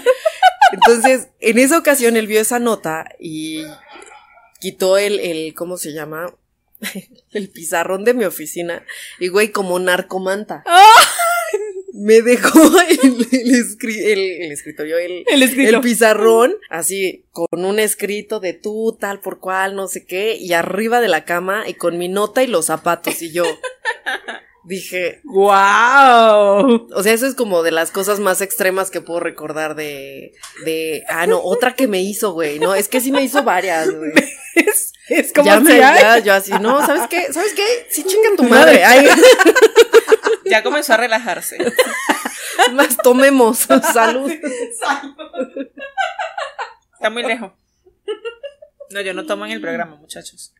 [0.72, 3.64] Entonces, en esa ocasión él vio esa nota y
[4.60, 6.34] quitó el, el, ¿cómo se llama?
[7.34, 8.84] el pizarrón de mi oficina
[9.20, 10.64] y güey como narcomanta.
[12.00, 15.76] Me dejó el, el escri- el- el escritorio, el, El escrito.
[15.78, 20.54] el pizarrón, así, con un escrito de tú, tal por cual, no sé qué, y
[20.54, 23.22] arriba de la cama y con mi nota y los zapatos.
[23.22, 23.46] Y yo
[24.66, 26.88] dije, ¡Wow!
[26.94, 30.34] o sea, eso es como de las cosas más extremas que puedo recordar de,
[30.66, 33.90] de, ah, no, otra que me hizo, güey, no, es que sí me hizo varias,
[33.90, 34.12] güey.
[34.58, 37.32] Es, es como Ya me, ya, yo así, no, ¿sabes qué?
[37.32, 37.62] ¿Sabes qué?
[37.92, 38.84] Sí, chinga tu madre.
[38.84, 39.06] Ay,
[40.50, 41.58] Ya comenzó a relajarse.
[42.74, 43.60] más tomemos.
[43.94, 44.32] Salud.
[46.94, 47.52] Está muy lejos.
[48.90, 50.54] No, yo no tomo en el programa, muchachos.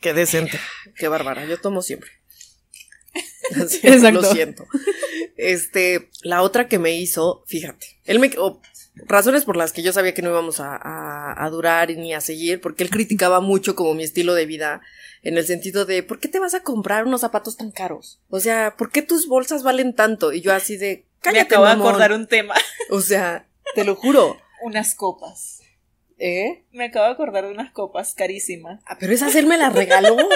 [0.00, 0.58] Qué decente.
[0.96, 1.44] Qué bárbara.
[1.44, 2.10] Yo tomo siempre.
[3.60, 4.20] Así, Exacto.
[4.20, 4.66] Lo siento.
[5.36, 8.60] Este, la otra que me hizo, fíjate, él me, o
[9.06, 10.97] razones por las que yo sabía que no íbamos a, a,
[11.38, 14.80] a durar ni a seguir, porque él criticaba mucho como mi estilo de vida,
[15.22, 18.20] en el sentido de, ¿por qué te vas a comprar unos zapatos tan caros?
[18.28, 20.32] O sea, ¿por qué tus bolsas valen tanto?
[20.32, 21.88] Y yo así de, Me cállate, acabo de mamón".
[21.88, 22.54] acordar un tema.
[22.90, 24.38] O sea, te lo juro.
[24.62, 25.60] Unas copas.
[26.20, 26.64] ¿Eh?
[26.72, 28.80] Me acabo de acordar de unas copas carísimas.
[28.86, 30.16] Ah, pero esas él me las regaló.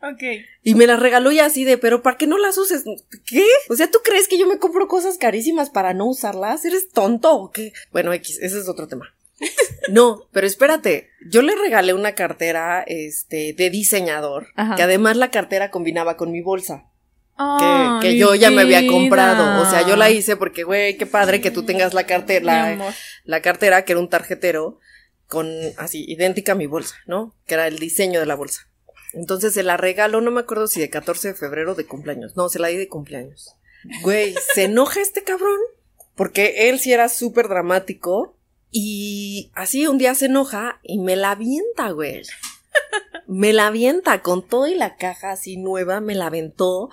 [0.00, 0.22] Ok.
[0.62, 2.84] Y me las regaló y así de, pero ¿para qué no las uses?
[3.26, 3.44] ¿Qué?
[3.68, 6.64] O sea, ¿tú crees que yo me compro cosas carísimas para no usarlas?
[6.64, 7.72] ¿Eres tonto o qué?
[7.90, 9.12] Bueno, X, ese es otro tema.
[9.90, 14.76] No, pero espérate, yo le regalé una cartera, este, de diseñador, Ajá.
[14.76, 16.84] que además la cartera combinaba con mi bolsa,
[17.58, 19.62] que, que mi yo ya me había comprado.
[19.62, 22.94] O sea, yo la hice porque, güey, qué padre que tú tengas la cartera, la,
[23.24, 24.78] la cartera, que era un tarjetero,
[25.26, 27.34] con así, idéntica a mi bolsa, ¿no?
[27.46, 28.68] Que era el diseño de la bolsa.
[29.14, 32.36] Entonces se la regaló, no me acuerdo si de 14 de febrero de cumpleaños.
[32.36, 33.54] No, se la di de cumpleaños.
[34.02, 35.58] Güey, se enoja este cabrón.
[36.14, 38.36] Porque él sí era súper dramático.
[38.70, 42.22] Y así un día se enoja y me la avienta, güey.
[43.26, 46.90] Me la avienta con todo y la caja así nueva, me la aventó.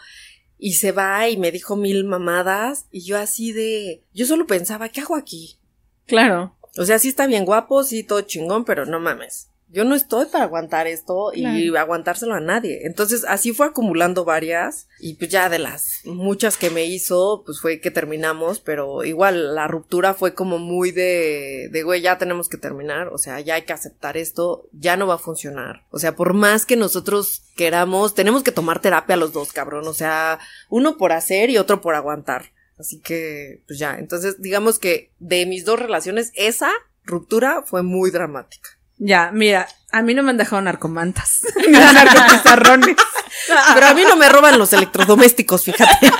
[0.57, 2.87] Y se va y me dijo mil mamadas.
[2.91, 4.03] Y yo así de.
[4.13, 5.57] Yo solo pensaba, ¿qué hago aquí?
[6.05, 6.55] Claro.
[6.77, 9.49] O sea, sí está bien guapo, sí, todo chingón, pero no mames.
[9.69, 11.79] Yo no estoy para aguantar esto y Claro.
[11.79, 12.85] aguantárselo a nadie.
[12.85, 17.59] Entonces, así fue acumulando varias y pues ya de las muchas que me hizo, pues
[17.59, 22.47] fue que terminamos, pero igual la ruptura fue como muy de, de güey, ya tenemos
[22.47, 25.81] que terminar, o sea, ya hay que aceptar esto, ya no va a funcionar.
[25.89, 29.87] O sea, por más que nosotros queramos, tenemos que tomar terapia los dos, cabrón.
[29.87, 32.51] O sea, uno por hacer y otro por aguantar.
[32.77, 36.71] Así que, pues ya, entonces digamos que de mis dos relaciones, esa
[37.03, 38.69] ruptura fue muy dramática.
[38.97, 41.41] Ya, mira, a mí no me han dejado narcomantas.
[41.67, 42.95] Ni narcopizarrones.
[43.73, 46.11] Pero a mí no me roban los electrodomésticos, fíjate.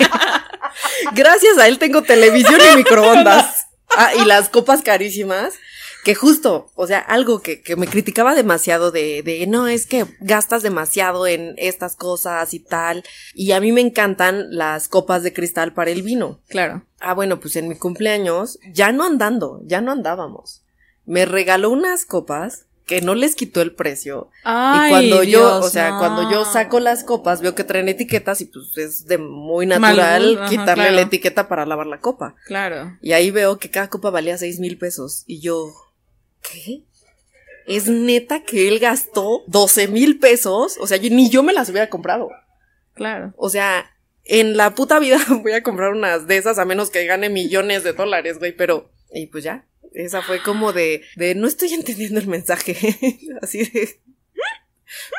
[1.14, 3.68] Gracias a él tengo televisión y microondas.
[3.98, 5.54] Ah, y las copas carísimas.
[6.04, 10.06] Que justo, o sea, algo que, que me criticaba demasiado de, de, no, es que
[10.20, 13.04] gastas demasiado en estas cosas y tal.
[13.34, 16.42] Y a mí me encantan las copas de cristal para el vino.
[16.48, 16.86] Claro.
[17.00, 20.62] Ah, bueno, pues en mi cumpleaños, ya no andando, ya no andábamos.
[21.06, 24.30] Me regaló unas copas que no les quitó el precio.
[24.44, 26.00] Ay, y cuando yo, Dios, o sea, no.
[26.00, 29.82] cuando yo saco las copas, veo que traen etiquetas y pues es de muy Mal
[29.82, 30.92] natural ajá, quitarle claro.
[30.96, 32.36] la etiqueta para lavar la copa.
[32.46, 32.98] Claro.
[33.02, 35.24] Y ahí veo que cada copa valía seis mil pesos.
[35.26, 35.74] Y yo,
[36.42, 36.84] ¿qué?
[37.66, 40.78] ¿Es neta que él gastó 12 mil pesos?
[40.80, 42.30] O sea, yo- ni yo me las hubiera comprado.
[42.94, 43.34] Claro.
[43.38, 43.92] O sea,
[44.26, 47.84] en la puta vida voy a comprar unas de esas a menos que gane millones
[47.84, 48.92] de dólares, güey, pero...
[49.12, 49.66] Y pues ya,
[49.96, 52.76] esa fue como de, de no estoy entendiendo el mensaje.
[53.42, 54.02] Así de...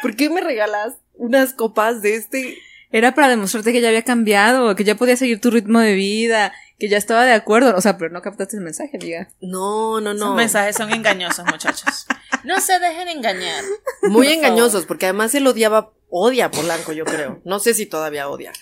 [0.03, 2.59] ¿Por qué me regalas unas copas de este?
[2.93, 6.53] Era para demostrarte que ya había cambiado, que ya podía seguir tu ritmo de vida,
[6.79, 7.75] que ya estaba de acuerdo.
[7.77, 9.29] O sea, pero no captaste el mensaje, amiga.
[9.41, 10.35] No, no, no.
[10.35, 12.07] mensajes son engañosos, muchachos.
[12.45, 13.65] No se dejen engañar.
[14.03, 17.41] Muy Por engañosos, porque además él odiaba, odia a Polanco, yo creo.
[17.45, 18.53] No sé si todavía odia,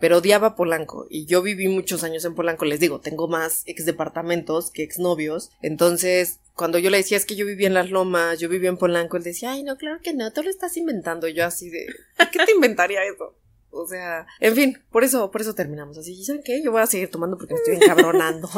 [0.00, 1.06] pero odiaba a Polanco.
[1.10, 4.98] Y yo viví muchos años en Polanco, les digo, tengo más ex departamentos que ex
[4.98, 5.50] novios.
[5.62, 8.78] Entonces, cuando yo le decía es que yo vivía en las lomas, yo vivía en
[8.78, 11.28] Polanco, él decía, ay, no, claro que no, tú lo estás inventando.
[11.28, 13.34] Y yo así de, ¿por qué te inventaría eso?
[13.70, 16.12] O sea, en fin, por eso, por eso terminamos así.
[16.12, 16.62] ¿Y saben qué?
[16.62, 18.48] Yo voy a seguir tomando porque me estoy encabronando.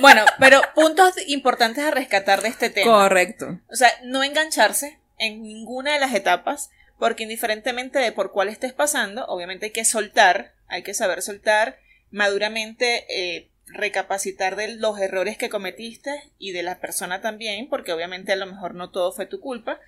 [0.00, 2.90] Bueno, pero puntos importantes a rescatar de este tema.
[2.90, 3.58] Correcto.
[3.70, 8.72] O sea, no engancharse en ninguna de las etapas, porque indiferentemente de por cuál estés
[8.72, 11.78] pasando, obviamente hay que soltar, hay que saber soltar
[12.10, 18.32] maduramente, eh, recapacitar de los errores que cometiste y de la persona también, porque obviamente
[18.32, 19.78] a lo mejor no todo fue tu culpa.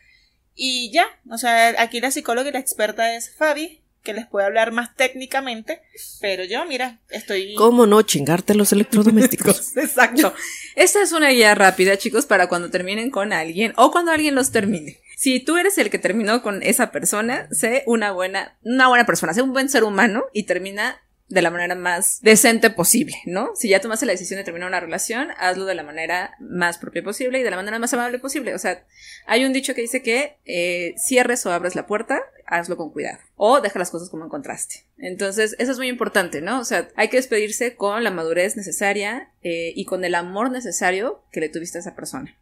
[0.55, 4.47] Y ya, o sea, aquí la psicóloga y la experta es Fabi, que les puede
[4.47, 5.81] hablar más técnicamente,
[6.21, 7.55] pero yo, mira, estoy...
[7.55, 9.77] ¿Cómo no chingarte los electrodomésticos?
[9.77, 10.35] Exacto.
[10.75, 14.51] Esta es una guía rápida, chicos, para cuando terminen con alguien o cuando alguien los
[14.51, 15.01] termine.
[15.23, 19.33] Si tú eres el que terminó con esa persona, sé una buena, una buena persona,
[19.33, 23.53] sé un buen ser humano y termina de la manera más decente posible, ¿no?
[23.55, 27.05] Si ya tomaste la decisión de terminar una relación, hazlo de la manera más propia
[27.05, 28.53] posible y de la manera más amable posible.
[28.53, 28.85] O sea,
[29.25, 33.21] hay un dicho que dice que eh, cierres o abres la puerta, hazlo con cuidado.
[33.37, 34.87] O deja las cosas como encontraste.
[34.99, 36.59] Entonces, eso es muy importante, ¿no?
[36.59, 41.23] O sea, hay que despedirse con la madurez necesaria eh, y con el amor necesario
[41.31, 42.37] que le tuviste a esa persona.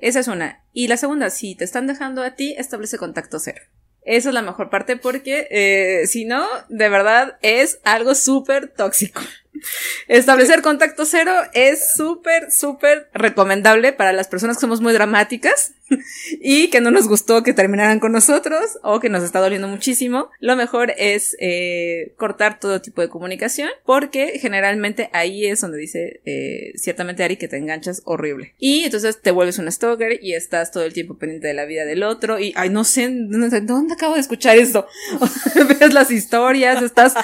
[0.00, 0.64] Esa es una.
[0.72, 3.62] Y la segunda, si te están dejando a ti, establece contacto cero.
[4.02, 9.20] Esa es la mejor parte porque eh, si no, de verdad es algo súper tóxico.
[10.08, 15.72] Establecer contacto cero es súper, súper recomendable para las personas que somos muy dramáticas
[16.40, 20.30] y que no nos gustó que terminaran con nosotros o que nos está doliendo muchísimo.
[20.40, 26.20] Lo mejor es eh, cortar todo tipo de comunicación porque generalmente ahí es donde dice
[26.24, 28.54] eh, ciertamente Ari que te enganchas horrible.
[28.58, 31.84] Y entonces te vuelves un stalker y estás todo el tiempo pendiente de la vida
[31.84, 34.86] del otro y, ay, no sé, no sé, ¿dónde acabo de escuchar esto?
[35.80, 37.14] Ves las historias, estás,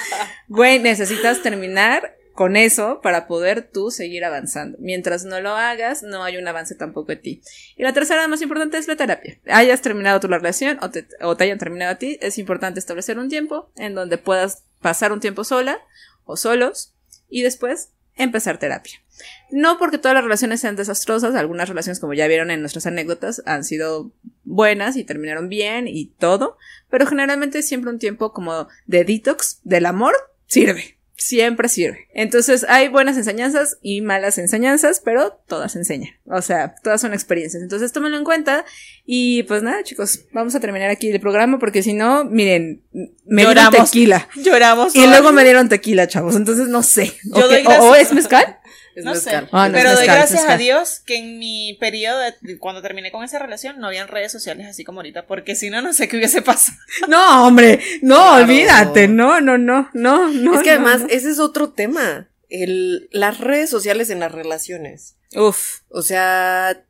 [0.47, 4.77] güey, necesitas terminar con eso para poder tú seguir avanzando.
[4.79, 7.41] Mientras no lo hagas, no hay un avance tampoco de ti.
[7.75, 9.39] Y la tercera más importante es la terapia.
[9.47, 13.17] Hayas terminado tu relación o te, o te hayan terminado a ti, es importante establecer
[13.17, 15.79] un tiempo en donde puedas pasar un tiempo sola
[16.25, 16.93] o solos
[17.27, 19.01] y después empezar terapia.
[19.49, 23.41] No porque todas las relaciones sean desastrosas, algunas relaciones como ya vieron en nuestras anécdotas
[23.47, 24.11] han sido
[24.43, 29.87] buenas y terminaron bien y todo, pero generalmente siempre un tiempo como de detox del
[29.87, 30.13] amor
[30.45, 32.07] sirve siempre sirve.
[32.13, 36.11] Entonces hay buenas enseñanzas y malas enseñanzas, pero todas enseñan.
[36.25, 37.63] O sea, todas son experiencias.
[37.63, 38.65] Entonces tómenlo en cuenta.
[39.05, 42.83] Y pues nada, chicos, vamos a terminar aquí el programa porque si no, miren,
[43.25, 44.29] me dieron tequila.
[44.35, 44.95] Lloramos.
[44.95, 45.07] Y hoy.
[45.07, 46.35] luego me dieron tequila, chavos.
[46.35, 47.13] Entonces no sé.
[47.23, 48.56] Yo doy o, es mezcal.
[48.97, 49.29] Es No sé.
[49.51, 50.57] Ah, no, pero doy gracias a.
[50.57, 54.65] Dios que en mi periodo, de, cuando terminé con esa relación, no habían redes sociales
[54.67, 56.77] así como ahorita, porque si no, no sé qué hubiese pasado.
[57.07, 58.43] No, hombre, no, Claro.
[58.43, 59.07] olvídate.
[59.07, 60.55] No, no, no, no, no.
[60.55, 61.07] es que no, además, no.
[61.09, 62.29] ese es otro tema.
[62.49, 65.15] el, las redes sociales en las relaciones.
[65.35, 65.81] Uf.
[65.89, 66.83] O sea,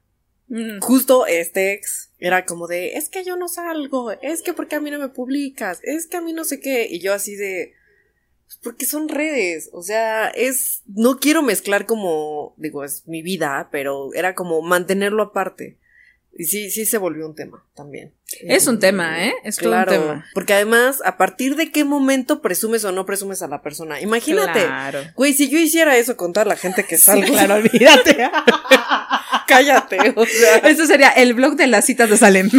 [0.49, 0.79] Mm.
[0.79, 4.79] justo este ex era como de, es que yo no salgo, es que porque a
[4.79, 7.73] mí no me publicas, es que a mí no sé qué, y yo así de,
[7.73, 7.77] "Pues
[8.63, 14.13] porque son redes, o sea, es, no quiero mezclar como, digo, es mi vida, pero
[14.13, 15.77] era como mantenerlo aparte.
[16.39, 18.13] Y sí, sí se volvió un tema también.
[18.41, 19.33] Es un tema, ¿eh?
[19.43, 20.25] Es todo un claro, tema.
[20.35, 23.99] porque además, a partir de qué momento presumes o no presumes a la persona.
[24.01, 25.01] Imagínate, Claro.
[25.15, 28.29] güey, si yo hiciera eso con toda la gente que salgo, claro, olvídate.
[29.47, 32.51] cállate, o sea, Esto sería el blog de las citas de Salem.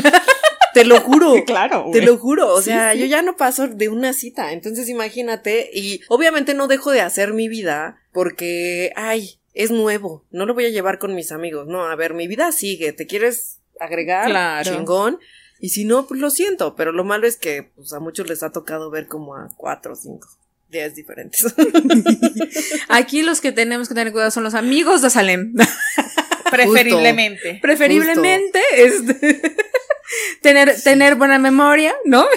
[0.82, 1.34] Te lo juro.
[1.46, 3.00] claro, Te lo juro, o sea, sí.
[3.00, 7.32] yo ya no paso de una cita, entonces imagínate, y obviamente no dejo de hacer
[7.32, 11.86] mi vida porque, ay, es nuevo, no lo voy a llevar con mis amigos, no,
[11.86, 14.28] a ver, mi vida sigue, ¿te quieres agregar?
[14.28, 14.70] Claro.
[14.70, 15.18] Chingón,
[15.60, 18.42] y si no, pues lo siento, pero lo malo es que, pues a muchos les
[18.42, 20.28] ha tocado ver como a cuatro o cinco
[20.68, 21.46] días diferentes.
[22.88, 25.54] Aquí los que tenemos que tener cuidado son los amigos de Salem.
[26.50, 27.58] Preferiblemente.
[27.60, 29.54] Preferiblemente, este,
[30.48, 32.26] tener, tener buena memoria, ¿no?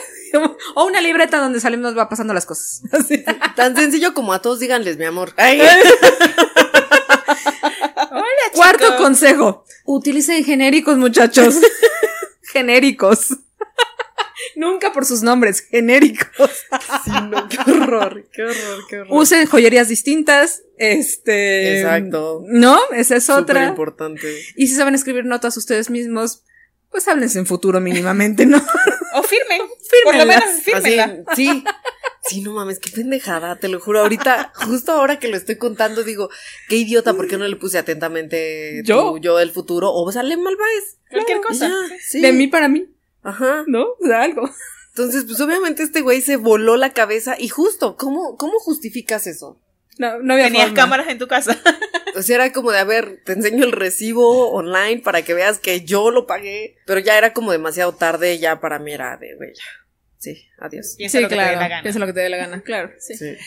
[0.75, 2.83] O una libreta donde Salem nos va pasando las cosas.
[2.93, 3.21] Así.
[3.57, 5.33] Tan sencillo como a todos díganles, mi amor.
[5.35, 5.59] Ay,
[8.11, 9.65] Hola, Cuarto consejo.
[9.83, 11.55] Utilicen genéricos, muchachos.
[12.43, 13.35] genéricos.
[14.55, 16.49] Nunca por sus nombres, genéricos.
[17.03, 19.13] sí, no, qué horror, qué horror, qué horror.
[19.21, 20.63] Usen joyerías distintas.
[20.77, 21.81] Este.
[21.81, 22.43] Exacto.
[22.47, 22.79] ¿No?
[22.93, 23.67] Esa es Súper otra.
[23.67, 24.41] importante.
[24.55, 26.43] Y si saben escribir notas ustedes mismos,
[26.91, 28.57] pues háblense en futuro mínimamente, ¿no?
[29.13, 29.61] O firmen.
[30.05, 31.23] Por lo menos fírmenla.
[31.27, 31.63] Así, sí.
[32.23, 33.99] Sí, no mames, qué pendejada, te lo juro.
[34.01, 36.29] Ahorita, justo ahora que lo estoy contando, digo,
[36.69, 39.13] qué idiota, ¿por qué no le puse atentamente ¿Yo?
[39.13, 39.91] tu yo del futuro?
[39.91, 40.97] O sale Malváez.
[41.09, 41.67] Cualquier Y cosa.
[41.67, 42.21] ya, sí.
[42.21, 42.85] De mí para mí,
[43.23, 43.63] Ajá.
[43.65, 43.83] ¿no?
[43.99, 44.47] O sea, algo.
[44.89, 49.57] Entonces, pues obviamente este güey se voló la cabeza y justo, ¿cómo, cómo justificas eso?
[50.01, 50.81] No, no había Tenías forma.
[50.81, 51.55] cámaras en tu casa.
[52.13, 55.59] O sea, era como de, a ver, te enseño el recibo online para que veas
[55.59, 56.75] que yo lo pagué.
[56.85, 59.53] Pero ya era como demasiado tarde, ya para mí era de, güey.
[60.17, 60.95] Sí, adiós.
[60.97, 61.61] Piensa Sí, lo que te dé claro.
[61.61, 61.81] la gana.
[61.83, 62.91] Piensa lo que te dé la gana, claro.
[62.99, 63.15] Sí.
[63.15, 63.37] Sí.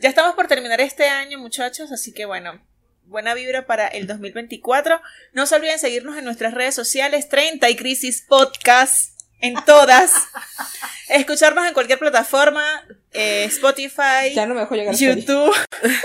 [0.00, 2.64] Ya estamos por terminar este año, muchachos, así que bueno,
[3.04, 5.02] buena vibra para el 2024.
[5.34, 9.13] No se olviden seguirnos en nuestras redes sociales, 30 y Crisis Podcast,
[9.44, 10.12] en todas.
[11.08, 12.64] Escucharnos en cualquier plataforma,
[13.12, 14.96] eh, Spotify, Ya no me.
[14.96, 15.54] YouTube,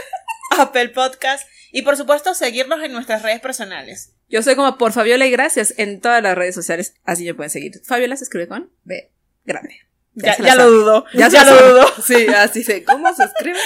[0.58, 4.14] Apple Podcast y por supuesto seguirnos en nuestras redes personales.
[4.28, 6.96] Yo soy como por Fabiola y gracias en todas las redes sociales.
[7.04, 7.82] Así me pueden seguir.
[7.84, 9.10] Fabiola se escribe con B
[9.46, 9.89] grande.
[10.22, 11.94] Ya, la lo dudo, Ya la lo dudo.
[12.06, 13.58] Sí, así de, ¿cómo se escribe?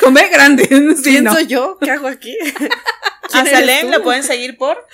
[0.30, 0.68] Grande.
[1.02, 1.32] ¿Quién no.
[1.32, 1.78] soy yo?
[1.80, 2.36] ¿Qué hago aquí?
[2.38, 2.52] A
[3.42, 4.86] ¿Quién eres Salem lo pueden seguir por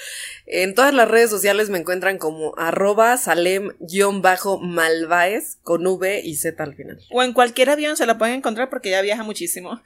[0.46, 6.74] En todas las redes sociales me encuentran como arroba salem-malvaez con V y Z al
[6.74, 6.98] final.
[7.11, 9.80] o en cualquier avión se lo pueden encontrar porque ya viaja muchísimo.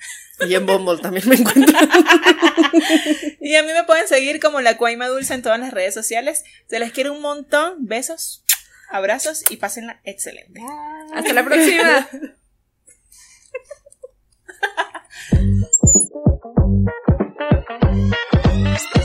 [0.46, 1.88] Y en Bumble también me encuentran.
[3.40, 6.44] Y a mí me pueden seguir como la Cuaima Dulce en todas las redes sociales.
[6.68, 7.74] Se les quiere un montón.
[7.86, 8.42] Besos,
[8.88, 10.60] abrazos y pásenla excelente.
[11.14, 12.08] Hasta la próxima.